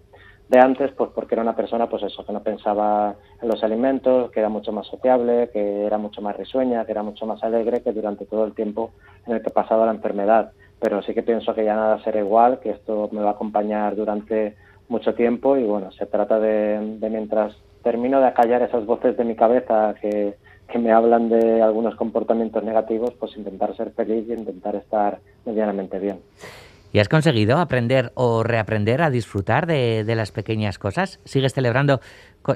de 0.54 0.61
antes, 0.61 0.92
pues 0.92 1.11
porque 1.12 1.34
era 1.34 1.42
una 1.42 1.56
persona, 1.56 1.88
pues 1.88 2.04
eso, 2.04 2.25
que 2.25 2.32
no 2.32 2.40
pensaba 2.40 3.16
en 3.42 3.49
los 3.49 3.64
alimentos, 3.64 4.30
que 4.30 4.38
era 4.38 4.49
mucho 4.49 4.70
más 4.70 4.87
sociable, 4.87 5.50
que 5.52 5.84
era 5.84 5.99
mucho 5.99 6.23
más 6.23 6.37
risueña, 6.37 6.84
que 6.84 6.92
era 6.92 7.02
mucho 7.02 7.26
más 7.26 7.42
alegre 7.42 7.82
que 7.82 7.92
durante 7.92 8.25
todo 8.25 8.44
el 8.44 8.54
tiempo 8.54 8.92
en 9.26 9.34
el 9.34 9.42
que 9.42 9.49
he 9.49 9.52
pasado 9.52 9.84
la 9.84 9.90
enfermedad. 9.90 10.52
Pero 10.78 11.02
sí 11.02 11.12
que 11.12 11.25
pienso 11.25 11.56
que 11.56 11.64
ya 11.64 11.75
nada 11.75 12.00
será 12.04 12.20
igual, 12.20 12.61
que 12.61 12.70
esto 12.70 13.08
me 13.11 13.20
va 13.20 13.30
a 13.30 13.32
acompañar 13.32 13.96
durante 13.96 14.54
mucho 14.88 15.14
tiempo 15.14 15.56
y 15.56 15.64
bueno, 15.64 15.90
se 15.90 16.06
trata 16.06 16.38
de, 16.38 16.99
de 17.00 17.11
mientras 17.11 17.56
termino 17.82 18.20
de 18.20 18.28
acallar 18.28 18.62
esas 18.62 18.87
voces 18.87 19.16
de 19.16 19.25
mi 19.25 19.34
cabeza 19.34 19.94
que, 20.00 20.37
que 20.68 20.78
me 20.78 20.92
hablan 20.92 21.30
de 21.30 21.62
algunos 21.62 21.96
comportamientos 21.96 22.62
negativos, 22.62 23.12
pues 23.18 23.37
intentar 23.37 23.75
ser 23.76 23.90
feliz 23.90 24.25
y 24.28 24.34
intentar 24.34 24.76
estar 24.76 25.18
medianamente 25.44 25.99
bien. 25.99 26.20
¿Y 26.94 27.00
has 27.00 27.08
conseguido 27.08 27.58
aprender 27.58 28.12
o 28.14 28.44
reaprender 28.44 29.02
a 29.02 29.10
disfrutar 29.10 29.66
de, 29.66 30.04
las 30.14 30.30
pequeñas 30.30 30.78
cosas? 30.78 31.18
¿Sigues 31.24 31.52
celebrando 31.52 31.98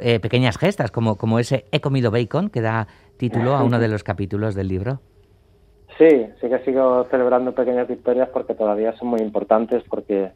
eh, 0.01 0.21
pequeñas 0.21 0.59
gestas 0.59 0.93
como, 0.93 1.17
como 1.17 1.41
ese 1.41 1.65
he 1.73 1.81
comido 1.81 2.13
bacon 2.13 2.49
que 2.49 2.61
da 2.61 2.87
título 3.17 3.57
a 3.57 3.65
uno 3.65 3.81
de 3.81 3.89
los 3.89 4.05
capítulos 4.05 4.55
del 4.55 4.69
libro? 4.69 5.01
Sí, 5.99 6.29
sí 6.41 6.49
que 6.49 6.61
sigo 6.61 7.09
celebrando 7.11 7.53
pequeñas 7.53 7.89
victorias 7.89 8.29
porque 8.33 8.55
todavía 8.55 8.97
son 8.97 9.09
muy 9.09 9.23
importantes 9.23 9.83
porque 9.91 10.31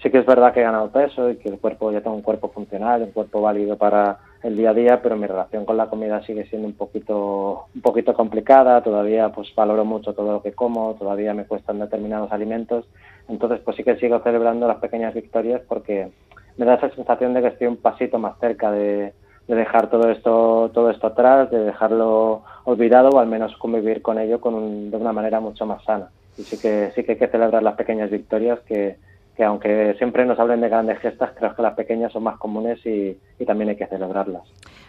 sí 0.00 0.08
que 0.08 0.18
es 0.18 0.26
verdad 0.26 0.54
que 0.54 0.60
he 0.60 0.62
ganado 0.62 0.92
peso 0.92 1.28
y 1.28 1.38
que 1.38 1.48
el 1.48 1.58
cuerpo 1.58 1.90
ya 1.90 2.00
tengo 2.00 2.14
un 2.14 2.22
cuerpo 2.22 2.50
funcional, 2.50 3.02
un 3.02 3.10
cuerpo 3.10 3.40
válido 3.40 3.76
para 3.76 4.20
el 4.42 4.56
día 4.56 4.70
a 4.70 4.74
día, 4.74 5.02
pero 5.02 5.16
mi 5.16 5.26
relación 5.26 5.64
con 5.64 5.76
la 5.76 5.88
comida 5.88 6.22
sigue 6.22 6.46
siendo 6.46 6.68
un 6.68 6.74
poquito 6.74 7.66
un 7.74 7.80
poquito 7.80 8.14
complicada, 8.14 8.82
todavía 8.82 9.30
pues 9.30 9.52
valoro 9.54 9.84
mucho 9.84 10.14
todo 10.14 10.32
lo 10.32 10.42
que 10.42 10.52
como, 10.52 10.94
todavía 10.94 11.34
me 11.34 11.44
cuestan 11.44 11.80
determinados 11.80 12.30
alimentos, 12.30 12.86
entonces 13.28 13.60
pues 13.64 13.76
sí 13.76 13.84
que 13.84 13.96
sigo 13.96 14.20
celebrando 14.20 14.68
las 14.68 14.78
pequeñas 14.78 15.14
victorias 15.14 15.60
porque 15.68 16.10
me 16.56 16.66
da 16.66 16.74
esa 16.74 16.90
sensación 16.90 17.34
de 17.34 17.42
que 17.42 17.48
estoy 17.48 17.66
un 17.66 17.76
pasito 17.76 18.18
más 18.18 18.38
cerca 18.38 18.70
de, 18.70 19.12
dejar 19.46 19.88
todo 19.88 20.10
esto 20.10 20.70
todo 20.74 20.90
esto 20.90 21.06
atrás, 21.06 21.50
de 21.50 21.58
dejarlo 21.60 22.42
olvidado 22.64 23.10
o 23.10 23.18
al 23.18 23.28
menos 23.28 23.56
convivir 23.56 24.02
con 24.02 24.18
ello 24.18 24.40
con 24.40 24.90
de 24.90 24.96
una 24.96 25.12
manera 25.12 25.40
mucho 25.40 25.64
más 25.66 25.82
sana. 25.84 26.10
Y 26.36 26.42
sí 26.42 26.58
que 26.58 26.92
sí 26.94 27.02
que 27.02 27.12
hay 27.12 27.18
que 27.18 27.28
celebrar 27.28 27.62
las 27.62 27.74
pequeñas 27.74 28.10
victorias 28.10 28.60
que 28.60 28.96
que 29.38 29.44
aunque 29.44 29.94
siempre 29.98 30.26
nos 30.26 30.36
hablen 30.40 30.60
de 30.60 30.68
grandes 30.68 30.98
gestas, 30.98 31.30
creo 31.38 31.54
que 31.54 31.62
las 31.62 31.74
pequeñas 31.74 32.12
son 32.12 32.24
más 32.24 32.38
comunes 32.38 32.84
y, 32.84 33.16
también 33.46 33.70
hay 33.70 33.76
que 33.76 33.86
celebrarlas. 33.86 34.42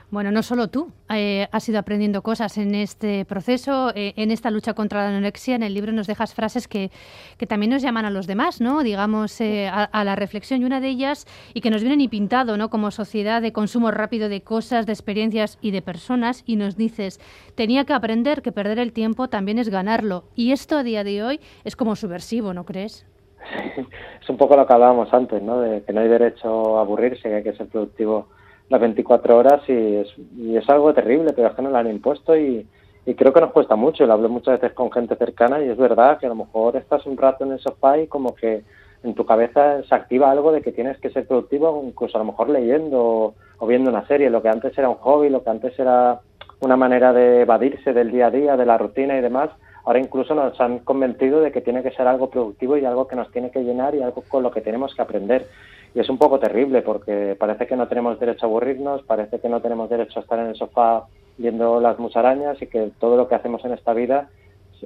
Bueno, 0.10 0.32
no 0.32 0.42
solo 0.42 0.70
tú 0.70 0.92
eh, 1.08 1.48
has 1.52 1.70
ido 1.70 1.78
aprendiendo 1.78 2.24
cosas 2.24 2.58
en 2.58 2.74
este 2.74 3.26
proceso, 3.26 3.92
eh, 3.94 4.14
en 4.16 4.32
esta 4.32 4.50
lucha 4.50 4.74
contra 4.74 5.04
la 5.04 5.10
anorexia. 5.10 5.56
En 5.56 5.62
el 5.62 5.76
libro 5.76 5.92
nos 5.92 6.08
dejas 6.08 6.34
frases 6.34 6.68
que, 6.68 6.90
que 7.38 7.46
también 7.46 7.70
nos 7.70 7.84
llaman 7.84 8.06
a 8.06 8.10
los 8.10 8.26
demás, 8.26 8.60
¿no? 8.60 8.82
Digamos, 8.82 9.40
eh, 9.40 9.70
a, 9.70 10.04
la 10.04 10.16
reflexión. 10.16 10.64
Y 10.64 10.66
una 10.66 10.82
de 10.82 10.88
ellas, 10.88 11.28
y 11.54 11.62
que 11.62 11.70
nos 11.70 11.84
vienen 11.84 12.02
y 12.02 12.08
pintado, 12.08 12.58
¿no? 12.58 12.72
Como 12.72 12.90
sociedad 12.90 13.44
de 13.44 13.54
consumo 13.54 13.92
rápido 13.92 14.30
de 14.30 14.42
cosas, 14.42 14.88
de 14.88 14.94
experiencias 14.94 15.60
y 15.62 15.70
de 15.70 15.84
personas. 15.84 16.42
Y 16.48 16.56
nos 16.56 16.76
dices, 16.76 17.20
tenía 17.54 17.86
que 17.86 17.94
aprender 17.94 18.42
que 18.42 18.52
perder 18.52 18.80
el 18.80 18.94
tiempo 18.94 19.28
también 19.28 19.60
es 19.60 19.70
ganarlo. 19.70 20.24
Y 20.34 20.54
esto 20.54 20.76
a 20.76 20.84
día 20.84 21.04
de 21.04 21.22
hoy 21.22 21.40
es 21.64 21.76
como 21.76 21.96
subversivo, 21.96 22.56
¿no 22.56 22.66
crees? 22.66 23.06
es 24.22 24.30
un 24.30 24.38
poco 24.38 24.56
lo 24.56 24.66
que 24.66 24.74
hablábamos 24.74 25.14
antes, 25.14 25.42
¿no? 25.42 25.62
De 25.62 25.84
que 25.84 25.94
no 25.94 26.02
hay 26.02 26.08
derecho 26.08 26.78
a 26.78 26.82
aburrirse, 26.82 27.30
que 27.30 27.36
hay 27.36 27.44
que 27.44 27.54
ser 27.54 27.68
productivo 27.68 28.28
las 28.70 28.80
24 28.80 29.38
horas 29.38 29.62
y 29.68 29.96
es, 29.96 30.08
y 30.38 30.56
es 30.56 30.70
algo 30.70 30.94
terrible, 30.94 31.34
pero 31.34 31.50
es 31.50 31.56
que 31.56 31.62
nos 31.62 31.72
lo 31.72 31.78
han 31.78 31.90
impuesto 31.90 32.38
y, 32.38 32.68
creo 33.18 33.34
que 33.34 33.42
nos 33.42 33.52
cuesta 33.52 33.76
mucho. 33.76 34.06
Lo 34.06 34.14
hablo 34.14 34.30
muchas 34.30 34.62
veces 34.62 34.76
con 34.76 34.92
gente 34.92 35.16
cercana 35.16 35.60
y 35.64 35.70
es 35.70 35.78
verdad 35.78 36.20
que 36.20 36.28
a 36.28 36.30
lo 36.30 36.36
mejor 36.36 36.76
estás 36.76 37.08
un 37.08 37.18
rato 37.18 37.44
en 37.44 37.54
el 37.54 37.60
sofá 37.60 37.98
y 37.98 38.06
como 38.06 38.36
que 38.36 38.64
en 39.02 39.16
tu 39.16 39.26
cabeza 39.26 39.82
se 39.84 39.96
activa 39.96 40.30
algo 40.30 40.52
de 40.52 40.62
que 40.62 40.72
tienes 40.72 41.00
que 41.00 41.10
ser 41.10 41.26
productivo, 41.26 41.82
incluso 41.84 42.18
a 42.18 42.20
lo 42.20 42.26
mejor 42.26 42.50
leyendo 42.50 43.34
o 43.58 43.68
viendo 43.68 43.90
una 43.90 44.06
serie, 44.06 44.30
lo 44.30 44.44
que 44.44 44.50
antes 44.50 44.78
era 44.78 44.90
un 44.90 44.96
hobby, 44.98 45.30
lo 45.30 45.44
que 45.44 45.50
antes 45.50 45.80
era 45.80 46.20
una 46.60 46.76
manera 46.76 47.12
de 47.12 47.42
evadirse 47.42 47.94
del 47.94 48.12
día 48.12 48.28
a 48.28 48.32
día, 48.32 48.58
de 48.58 48.66
la 48.66 48.78
rutina 48.78 49.18
y 49.18 49.22
demás, 49.22 49.50
ahora 49.86 50.00
incluso 50.00 50.36
nos 50.36 50.60
han 50.60 50.80
convencido 50.80 51.42
de 51.42 51.52
que 51.52 51.62
tiene 51.62 51.84
que 51.84 51.92
ser 51.92 52.08
algo 52.08 52.30
productivo 52.30 52.78
y 52.78 52.86
algo 52.86 53.08
que 53.08 53.16
nos 53.16 53.32
tiene 53.32 53.52
que 53.52 53.64
llenar 53.64 53.96
y 53.96 54.02
algo 54.02 54.24
con 54.28 54.44
lo 54.44 54.52
que 54.52 54.62
tenemos 54.62 54.94
que 54.96 55.02
aprender. 55.02 55.48
Y 55.94 56.00
es 56.00 56.10
un 56.10 56.18
poco 56.18 56.40
terrible 56.40 56.82
porque 56.82 57.36
parece 57.40 57.66
que 57.66 57.76
no 57.76 57.88
tenemos 57.88 58.20
derecho 58.20 58.46
a 58.46 58.50
aburrirnos, 58.50 59.04
parece 59.04 59.40
que 59.40 59.50
no 59.50 59.62
tenemos 59.62 59.90
derecho 59.90 60.20
a 60.20 60.24
estar 60.24 60.40
en 60.40 60.48
el 60.48 60.56
sofá 60.56 61.06
viendo 61.38 61.80
las 61.80 61.98
musarañas 61.98 62.62
y 62.62 62.68
que 62.68 62.92
todo 63.00 63.18
lo 63.18 63.28
que 63.28 63.36
hacemos 63.36 63.64
en 63.66 63.74
esta 63.74 63.94
vida 63.94 64.30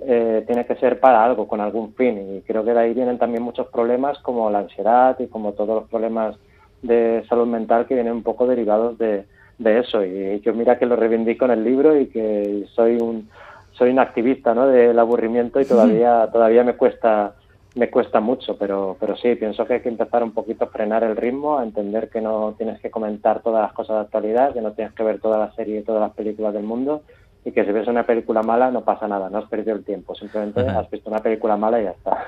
eh, 0.02 0.44
tiene 0.48 0.66
que 0.66 0.76
ser 0.76 1.00
para 1.00 1.24
algo, 1.24 1.48
con 1.48 1.60
algún 1.60 1.94
fin. 1.94 2.38
Y 2.38 2.42
creo 2.42 2.64
que 2.64 2.74
de 2.74 2.80
ahí 2.80 2.94
vienen 2.94 3.18
también 3.18 3.44
muchos 3.44 3.68
problemas 3.68 4.18
como 4.20 4.50
la 4.50 4.60
ansiedad 4.60 5.20
y 5.20 5.28
como 5.28 5.54
todos 5.54 5.82
los 5.82 5.90
problemas 5.90 6.38
de 6.82 7.24
salud 7.28 7.48
mental 7.48 7.86
que 7.86 7.96
vienen 7.96 8.14
un 8.14 8.24
poco 8.24 8.48
derivados 8.48 8.98
de, 8.98 9.26
de 9.58 9.80
eso. 9.80 10.06
Y 10.06 10.40
yo 10.42 10.54
mira 10.54 10.78
que 10.78 10.86
lo 10.86 10.96
reivindico 10.96 11.46
en 11.46 11.52
el 11.52 11.64
libro 11.64 12.00
y 12.00 12.08
que 12.08 12.66
soy 12.74 12.98
un, 12.98 13.30
soy 13.74 13.92
un 13.92 14.00
activista 14.00 14.54
¿no? 14.54 14.68
del 14.68 14.98
aburrimiento 14.98 15.60
y 15.60 15.66
todavía, 15.66 16.30
todavía 16.32 16.64
me 16.64 16.76
cuesta 16.76 17.36
me 17.76 17.90
cuesta 17.90 18.20
mucho, 18.20 18.56
pero, 18.58 18.98
pero 19.00 19.16
sí, 19.16 19.36
pienso 19.36 19.66
que 19.66 19.74
hay 19.74 19.82
que 19.82 19.90
empezar 19.90 20.24
un 20.24 20.32
poquito 20.32 20.66
a 20.66 20.68
frenar 20.68 21.04
el 21.04 21.16
ritmo, 21.16 21.58
a 21.58 21.64
entender 21.64 22.10
que 22.10 22.22
no 22.22 22.54
tienes 22.56 22.80
que 22.80 22.92
comentar 22.92 23.42
todas 23.42 23.64
las 23.64 23.74
cosas 23.74 23.96
de 23.96 24.02
actualidad, 24.04 24.54
que 24.54 24.62
no 24.62 24.74
tienes 24.74 24.94
que 24.94 25.04
ver 25.04 25.20
todas 25.20 25.40
las 25.40 25.56
series 25.56 25.82
y 25.82 25.86
todas 25.86 26.02
las 26.02 26.14
películas 26.14 26.54
del 26.54 26.64
mundo, 26.64 27.02
y 27.46 27.52
que 27.52 27.66
si 27.66 27.72
ves 27.72 27.88
una 27.88 28.06
película 28.06 28.42
mala 28.42 28.72
no 28.72 28.82
pasa 28.82 29.08
nada, 29.08 29.30
no 29.30 29.40
has 29.40 29.50
perdido 29.50 29.76
el 29.76 29.84
tiempo, 29.84 30.16
simplemente 30.16 30.62
has 30.62 30.90
visto 30.90 31.10
una 31.10 31.20
película 31.20 31.58
mala 31.58 31.82
y 31.82 31.84
ya 31.86 31.92
está. 31.92 32.26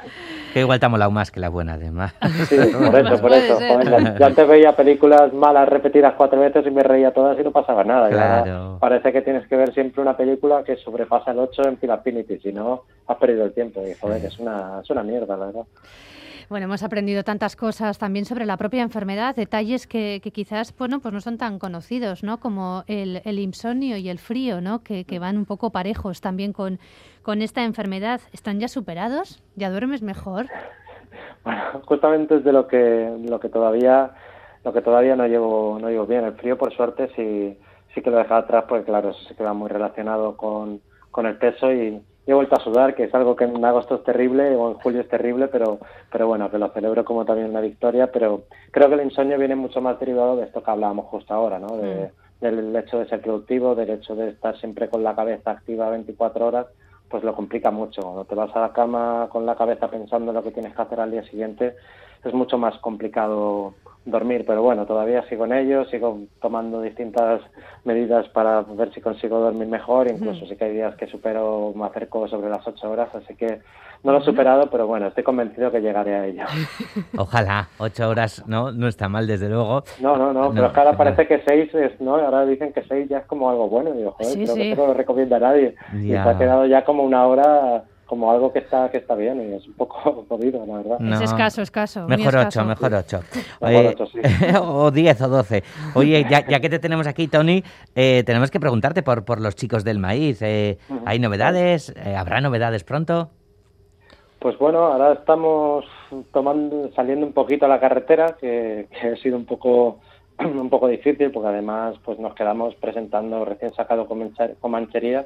Que 0.53 0.59
igual 0.61 0.79
te 0.79 0.85
ha 0.85 0.89
molado 0.89 1.11
más 1.11 1.31
que 1.31 1.39
la 1.39 1.49
buena, 1.49 1.73
además. 1.73 2.13
Sí, 2.45 2.57
por 2.57 2.95
eso, 2.95 3.21
por 3.21 3.31
eso. 3.31 3.57
yo 4.19 4.25
antes 4.25 4.47
veía 4.47 4.75
películas 4.75 5.33
malas 5.33 5.67
repetidas 5.67 6.13
cuatro 6.15 6.39
veces 6.39 6.65
y 6.67 6.71
me 6.71 6.83
reía 6.83 7.11
todas 7.11 7.39
y 7.39 7.43
no 7.43 7.51
pasaba 7.51 7.83
nada. 7.83 8.09
Claro. 8.09 8.77
parece 8.79 9.11
que 9.11 9.21
tienes 9.21 9.47
que 9.47 9.55
ver 9.55 9.73
siempre 9.73 10.01
una 10.01 10.15
película 10.15 10.63
que 10.63 10.75
sobrepasa 10.75 11.31
el 11.31 11.39
8 11.39 11.63
en 11.69 11.77
Filapinity, 11.77 12.39
si 12.39 12.51
no 12.51 12.83
has 13.07 13.17
perdido 13.17 13.45
el 13.45 13.53
tiempo. 13.53 13.81
Y 13.87 13.93
joder, 13.93 14.23
es 14.23 14.37
una, 14.37 14.81
es 14.83 14.89
una 14.89 15.03
mierda, 15.03 15.37
la 15.37 15.45
verdad. 15.47 15.65
Bueno, 16.47 16.65
hemos 16.65 16.83
aprendido 16.83 17.23
tantas 17.23 17.55
cosas 17.55 17.97
también 17.97 18.25
sobre 18.25 18.45
la 18.45 18.57
propia 18.57 18.83
enfermedad, 18.83 19.35
detalles 19.35 19.87
que, 19.87 20.21
quizás 20.31 20.75
bueno, 20.77 20.99
pues 20.99 21.11
no 21.11 21.19
son 21.19 21.37
tan 21.37 21.57
conocidos, 21.57 22.23
¿no? 22.23 22.39
Como 22.39 22.83
el, 22.87 23.39
insomnio 23.39 23.97
y 23.97 24.09
el 24.09 24.19
frío, 24.19 24.61
¿no? 24.61 24.83
Que, 24.83 25.05
van 25.19 25.37
un 25.37 25.45
poco 25.45 25.71
parejos 25.71 26.21
también 26.21 26.53
con, 26.53 26.79
con 27.23 27.41
esta 27.41 27.63
enfermedad. 27.63 28.21
¿Están 28.31 28.59
ya 28.59 28.67
superados? 28.67 29.41
¿Ya 29.55 29.71
duermes 29.71 30.03
mejor? 30.03 30.45
Bueno, 31.43 31.61
justamente 31.85 32.37
es 32.37 32.43
de 32.43 32.51
lo 32.51 32.67
que, 32.67 33.17
lo 33.27 33.39
que 33.39 33.49
todavía 33.49 34.11
lo 34.63 34.73
que 34.73 34.81
todavía 34.81 35.15
no 35.15 35.27
llevo 35.27 35.77
no 35.79 35.89
llevo 35.89 36.05
bien. 36.05 36.25
El 36.25 36.33
frío, 36.33 36.57
por 36.57 36.73
suerte, 36.75 37.09
sí, 37.15 37.57
sí 37.93 38.01
que 38.01 38.09
lo 38.09 38.17
he 38.17 38.23
dejado 38.23 38.41
atrás, 38.41 38.65
porque 38.67 38.85
claro, 38.85 39.09
eso 39.09 39.19
se 39.27 39.35
queda 39.35 39.53
muy 39.53 39.69
relacionado 39.69 40.37
con, 40.37 40.81
con 41.11 41.25
el 41.25 41.37
peso 41.37 41.71
y, 41.71 42.01
he 42.31 42.33
vuelto 42.33 42.55
a 42.55 42.63
sudar, 42.63 42.95
que 42.95 43.03
es 43.03 43.13
algo 43.13 43.35
que 43.35 43.45
en 43.45 43.63
agosto 43.63 43.95
es 43.95 44.03
terrible 44.03 44.55
o 44.55 44.69
en 44.69 44.75
julio 44.75 45.01
es 45.01 45.07
terrible, 45.07 45.47
pero, 45.47 45.79
pero 46.11 46.27
bueno, 46.27 46.49
que 46.49 46.57
lo 46.57 46.69
celebro 46.69 47.05
como 47.05 47.25
también 47.25 47.49
una 47.49 47.61
victoria, 47.61 48.11
pero 48.11 48.43
creo 48.71 48.89
que 48.89 48.95
el 48.95 49.03
insomnio 49.03 49.37
viene 49.37 49.55
mucho 49.55 49.81
más 49.81 49.99
derivado 49.99 50.35
de 50.35 50.45
esto 50.45 50.63
que 50.63 50.71
hablábamos 50.71 51.05
justo 51.05 51.33
ahora, 51.33 51.59
¿no? 51.59 51.77
De, 51.77 52.05
mm. 52.05 52.25
Del 52.41 52.75
hecho 52.75 52.99
de 52.99 53.07
ser 53.07 53.21
productivo, 53.21 53.75
del 53.75 53.91
hecho 53.91 54.13
de 54.13 54.29
estar 54.29 54.57
siempre 54.59 54.89
con 54.89 55.03
la 55.03 55.15
cabeza 55.15 55.51
activa 55.51 55.89
24 55.89 56.45
horas, 56.45 56.67
pues 57.09 57.23
lo 57.23 57.33
complica 57.33 57.71
mucho. 57.71 58.01
Cuando 58.01 58.25
te 58.25 58.35
vas 58.35 58.53
a 58.55 58.59
la 58.59 58.73
cama 58.73 59.29
con 59.31 59.45
la 59.45 59.55
cabeza 59.55 59.89
pensando 59.89 60.31
en 60.31 60.35
lo 60.35 60.43
que 60.43 60.51
tienes 60.51 60.75
que 60.75 60.81
hacer 60.81 60.99
al 60.99 61.11
día 61.11 61.23
siguiente, 61.23 61.75
es 62.23 62.33
mucho 62.33 62.57
más 62.57 62.77
complicado 62.79 63.73
dormir, 64.05 64.45
pero 64.45 64.61
bueno, 64.61 64.85
todavía 64.85 65.27
sigo 65.27 65.45
en 65.45 65.53
ello, 65.53 65.85
sigo 65.85 66.19
tomando 66.41 66.81
distintas 66.81 67.41
medidas 67.83 68.27
para 68.29 68.61
ver 68.61 68.93
si 68.93 69.01
consigo 69.01 69.39
dormir 69.39 69.67
mejor, 69.67 70.07
incluso 70.07 70.45
sí 70.45 70.55
que 70.55 70.65
hay 70.65 70.73
días 70.73 70.95
que 70.95 71.07
supero, 71.07 71.73
me 71.75 71.85
acerco 71.85 72.27
sobre 72.27 72.49
las 72.49 72.65
ocho 72.67 72.91
horas, 72.91 73.09
así 73.15 73.35
que 73.35 73.61
no 74.03 74.11
lo 74.11 74.19
he 74.19 74.21
superado, 74.21 74.69
pero 74.69 74.85
bueno, 74.85 75.07
estoy 75.07 75.23
convencido 75.23 75.71
que 75.71 75.81
llegaré 75.81 76.13
a 76.13 76.25
ello. 76.27 76.43
Ojalá, 77.17 77.67
ocho 77.79 78.07
horas 78.07 78.43
no, 78.45 78.71
no 78.71 78.87
está 78.87 79.09
mal, 79.09 79.25
desde 79.25 79.49
luego. 79.49 79.83
No, 79.99 80.15
no, 80.15 80.31
no, 80.31 80.53
pero 80.53 80.67
ahora 80.67 80.95
parece 80.95 81.27
que 81.27 81.41
seis 81.45 81.73
es, 81.73 81.99
¿no? 81.99 82.15
Ahora 82.15 82.45
dicen 82.45 82.71
que 82.71 82.83
seis 82.83 83.09
ya 83.09 83.19
es 83.19 83.25
como 83.25 83.49
algo 83.49 83.67
bueno, 83.67 83.89
y 83.95 83.97
digo, 83.97 84.11
joder, 84.11 84.33
creo 84.35 84.55
que 84.55 84.75
no 84.75 84.87
lo 84.87 84.93
recomienda 84.93 85.37
a 85.37 85.39
nadie. 85.39 85.75
Y 85.95 86.09
se 86.09 86.17
ha 86.17 86.37
quedado 86.37 86.67
ya 86.67 86.85
como 86.85 87.03
una 87.03 87.25
hora 87.25 87.85
como 88.05 88.31
algo 88.31 88.53
que 88.53 88.59
está 88.59 88.89
que 88.89 88.97
está 88.97 89.15
bien 89.15 89.41
y 89.41 89.55
es 89.55 89.67
un 89.67 89.73
poco 89.73 90.25
jodido, 90.29 90.65
la 90.65 90.77
verdad. 90.77 91.13
Es 91.13 91.21
escaso, 91.21 91.61
escaso. 91.61 92.07
Mejor 92.07 92.35
ocho, 92.37 92.63
mejor 92.65 92.93
ocho. 92.93 93.19
o 94.61 94.91
diez 94.91 95.21
o 95.21 95.27
doce. 95.27 95.63
Oye, 95.95 96.25
ya, 96.29 96.45
ya, 96.47 96.59
que 96.59 96.69
te 96.69 96.79
tenemos 96.79 97.07
aquí, 97.07 97.27
Tony, 97.27 97.63
eh, 97.95 98.23
tenemos 98.25 98.51
que 98.51 98.59
preguntarte 98.59 99.03
por, 99.03 99.25
por 99.25 99.41
los 99.41 99.55
chicos 99.55 99.83
del 99.83 99.99
maíz. 99.99 100.41
Eh, 100.41 100.77
¿Hay 101.05 101.19
novedades? 101.19 101.93
Eh, 101.95 102.15
¿Habrá 102.15 102.41
novedades 102.41 102.83
pronto? 102.83 103.29
Pues 104.39 104.57
bueno, 104.59 104.85
ahora 104.85 105.13
estamos 105.13 105.85
tomando, 106.31 106.91
saliendo 106.95 107.25
un 107.25 107.33
poquito 107.33 107.65
a 107.65 107.69
la 107.69 107.79
carretera, 107.79 108.35
que, 108.39 108.87
que 108.91 109.07
ha 109.07 109.15
sido 109.17 109.37
un 109.37 109.45
poco 109.45 109.99
un 110.39 110.69
poco 110.69 110.87
difícil, 110.87 111.31
porque 111.31 111.49
además 111.49 111.95
pues 112.03 112.19
nos 112.19 112.35
quedamos 112.35 112.75
presentando 112.75 113.43
recién 113.45 113.73
sacado 113.73 114.07
con 114.07 114.71
manchería 114.71 115.25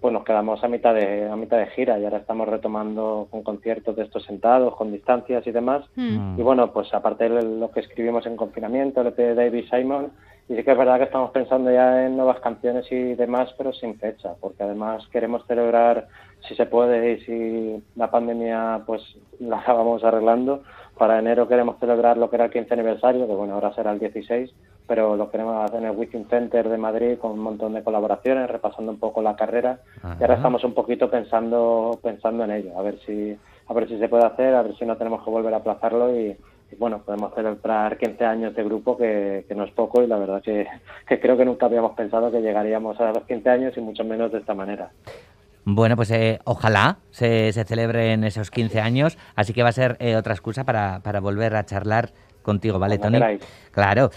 pues 0.00 0.12
nos 0.14 0.24
quedamos 0.24 0.62
a 0.62 0.68
mitad 0.68 0.94
de 0.94 1.28
a 1.28 1.36
mitad 1.36 1.58
de 1.58 1.66
gira 1.66 1.98
y 1.98 2.04
ahora 2.04 2.18
estamos 2.18 2.48
retomando 2.48 3.26
con 3.30 3.42
conciertos 3.42 3.96
de 3.96 4.04
estos 4.04 4.24
sentados, 4.24 4.76
con 4.76 4.92
distancias 4.92 5.46
y 5.46 5.50
demás. 5.50 5.84
Mm. 5.96 6.38
Y 6.38 6.42
bueno, 6.42 6.72
pues 6.72 6.92
aparte 6.94 7.28
de 7.28 7.42
lo 7.42 7.70
que 7.72 7.80
escribimos 7.80 8.24
en 8.26 8.36
confinamiento, 8.36 9.00
el 9.00 9.08
EP 9.08 9.16
de 9.16 9.34
David 9.34 9.64
Simon, 9.70 10.12
y 10.48 10.56
sí 10.56 10.62
que 10.62 10.70
es 10.70 10.78
verdad 10.78 10.96
que 10.98 11.04
estamos 11.04 11.30
pensando 11.30 11.70
ya 11.70 12.06
en 12.06 12.16
nuevas 12.16 12.40
canciones 12.40 12.90
y 12.90 13.14
demás, 13.14 13.52
pero 13.58 13.72
sin 13.72 13.98
fecha, 13.98 14.34
porque 14.40 14.62
además 14.62 15.06
queremos 15.08 15.44
celebrar, 15.46 16.08
si 16.46 16.54
se 16.54 16.64
puede 16.66 17.12
y 17.12 17.20
si 17.20 17.82
la 17.96 18.10
pandemia 18.10 18.82
pues 18.86 19.02
la 19.40 19.62
vamos 19.66 20.04
arreglando, 20.04 20.62
para 20.96 21.18
enero 21.18 21.48
queremos 21.48 21.78
celebrar 21.80 22.16
lo 22.16 22.30
que 22.30 22.36
era 22.36 22.46
el 22.46 22.50
15 22.50 22.72
aniversario, 22.72 23.26
que 23.26 23.34
bueno, 23.34 23.54
ahora 23.54 23.74
será 23.74 23.92
el 23.92 23.98
16, 23.98 24.50
pero 24.88 25.16
lo 25.16 25.30
queremos 25.30 25.62
hacer 25.64 25.80
en 25.80 25.90
el 25.90 25.96
Within 25.96 26.26
Center 26.28 26.68
de 26.68 26.78
Madrid 26.78 27.18
con 27.18 27.32
un 27.32 27.40
montón 27.40 27.74
de 27.74 27.84
colaboraciones, 27.84 28.50
repasando 28.50 28.90
un 28.90 28.98
poco 28.98 29.22
la 29.22 29.36
carrera. 29.36 29.80
Y 30.18 30.22
ahora 30.22 30.36
estamos 30.36 30.64
un 30.64 30.74
poquito 30.74 31.10
pensando 31.10 32.00
pensando 32.02 32.42
en 32.44 32.50
ello, 32.50 32.76
a 32.76 32.82
ver 32.82 32.98
si 33.06 33.36
a 33.68 33.74
ver 33.74 33.86
si 33.86 33.98
se 33.98 34.08
puede 34.08 34.24
hacer, 34.24 34.54
a 34.54 34.62
ver 34.62 34.76
si 34.76 34.86
no 34.86 34.96
tenemos 34.96 35.22
que 35.22 35.30
volver 35.30 35.52
a 35.52 35.58
aplazarlo 35.58 36.18
y, 36.18 36.36
bueno, 36.78 37.02
podemos 37.04 37.34
celebrar 37.34 37.98
15 37.98 38.24
años 38.24 38.54
de 38.54 38.64
grupo, 38.64 38.96
que, 38.96 39.44
no 39.54 39.64
es 39.64 39.72
poco, 39.72 40.02
y 40.02 40.06
la 40.06 40.16
verdad 40.16 40.42
que, 40.42 40.66
que 41.06 41.20
creo 41.20 41.36
que 41.36 41.44
nunca 41.44 41.66
habíamos 41.66 41.92
pensado 41.92 42.30
que 42.30 42.40
llegaríamos 42.40 42.98
a 43.00 43.12
los 43.12 43.24
15 43.24 43.48
años 43.50 43.76
y 43.76 43.80
mucho 43.80 44.04
menos 44.04 44.32
de 44.32 44.38
esta 44.38 44.54
manera. 44.54 44.90
Bueno, 45.64 45.96
pues 45.96 46.10
eh, 46.12 46.38
ojalá 46.44 46.98
se, 47.10 47.52
se, 47.52 47.64
celebren 47.64 48.24
esos 48.24 48.50
15 48.50 48.80
años, 48.80 49.18
así 49.36 49.52
que 49.52 49.62
va 49.62 49.68
a 49.68 49.72
ser 49.72 49.98
eh, 50.00 50.16
otra 50.16 50.32
excusa 50.32 50.64
para, 50.64 51.00
para, 51.00 51.20
volver 51.20 51.54
a 51.56 51.66
charlar 51.66 52.10
contigo, 52.48 52.78
¿vale, 52.78 52.96
Tony? 52.98 53.20
Claro. 53.72 54.10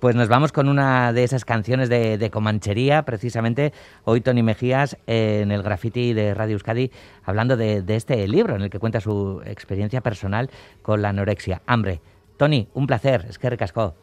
Pues 0.00 0.16
nos 0.16 0.28
vamos 0.28 0.52
con 0.52 0.68
una 0.70 1.12
de 1.12 1.22
esas 1.22 1.44
canciones 1.44 1.90
de, 1.90 2.30
Comanchería, 2.32 3.02
precisamente 3.02 3.72
hoy 4.04 4.22
Tony 4.22 4.42
Mejías 4.42 4.96
en 5.06 5.52
el 5.52 5.62
graffiti 5.62 6.14
de 6.14 6.32
Radio 6.32 6.54
Euskadi, 6.54 6.90
hablando 7.24 7.58
de, 7.58 7.82
de 7.82 7.96
este 7.96 8.26
libro 8.26 8.56
en 8.56 8.62
el 8.62 8.70
que 8.70 8.78
cuenta 8.78 9.00
su 9.00 9.42
experiencia 9.44 10.00
personal 10.00 10.48
con 10.80 11.02
la 11.02 11.10
anorexia. 11.10 11.60
Hambre. 11.66 12.00
Tony, 12.38 12.66
un 12.72 12.86
placer, 12.86 13.26
es 13.28 13.38
que 13.38 13.50
recascó. 13.50 13.94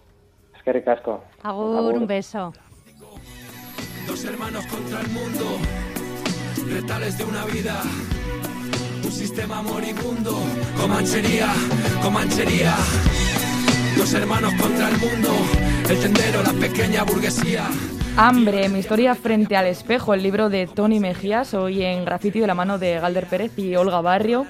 Es 0.55 0.61
que 0.63 0.73
recasco. 0.73 1.23
Agur, 1.41 1.97
un 1.97 2.05
beso. 2.05 2.53
Dos 4.07 4.25
hermanos 4.25 4.65
contra 4.67 5.01
el 5.01 5.09
mundo 5.09 5.57
retales 6.71 7.17
de 7.17 7.25
una 7.25 7.45
vida, 7.45 7.81
un 9.03 9.11
sistema 9.11 9.61
moribundo, 9.61 10.37
comanchería, 10.79 11.49
comanchería, 12.01 12.75
dos 14.01 14.13
hermanos 14.15 14.51
contra 14.59 14.89
el 14.89 14.97
mundo, 14.97 15.29
el 15.87 15.99
tendero, 15.99 16.41
la 16.41 16.53
pequeña 16.53 17.03
burguesía. 17.03 17.69
Hambre, 18.17 18.67
mi 18.67 18.79
historia 18.79 19.13
frente 19.13 19.55
al 19.55 19.67
espejo, 19.67 20.15
el 20.15 20.23
libro 20.23 20.49
de 20.49 20.65
Tony 20.65 20.99
Mejías, 20.99 21.53
hoy 21.53 21.83
en 21.83 22.03
Graffiti 22.03 22.39
de 22.39 22.47
la 22.47 22.55
mano 22.55 22.79
de 22.79 22.99
Galder 22.99 23.27
Pérez 23.27 23.51
y 23.57 23.75
Olga 23.75 24.01
Barrio. 24.01 24.47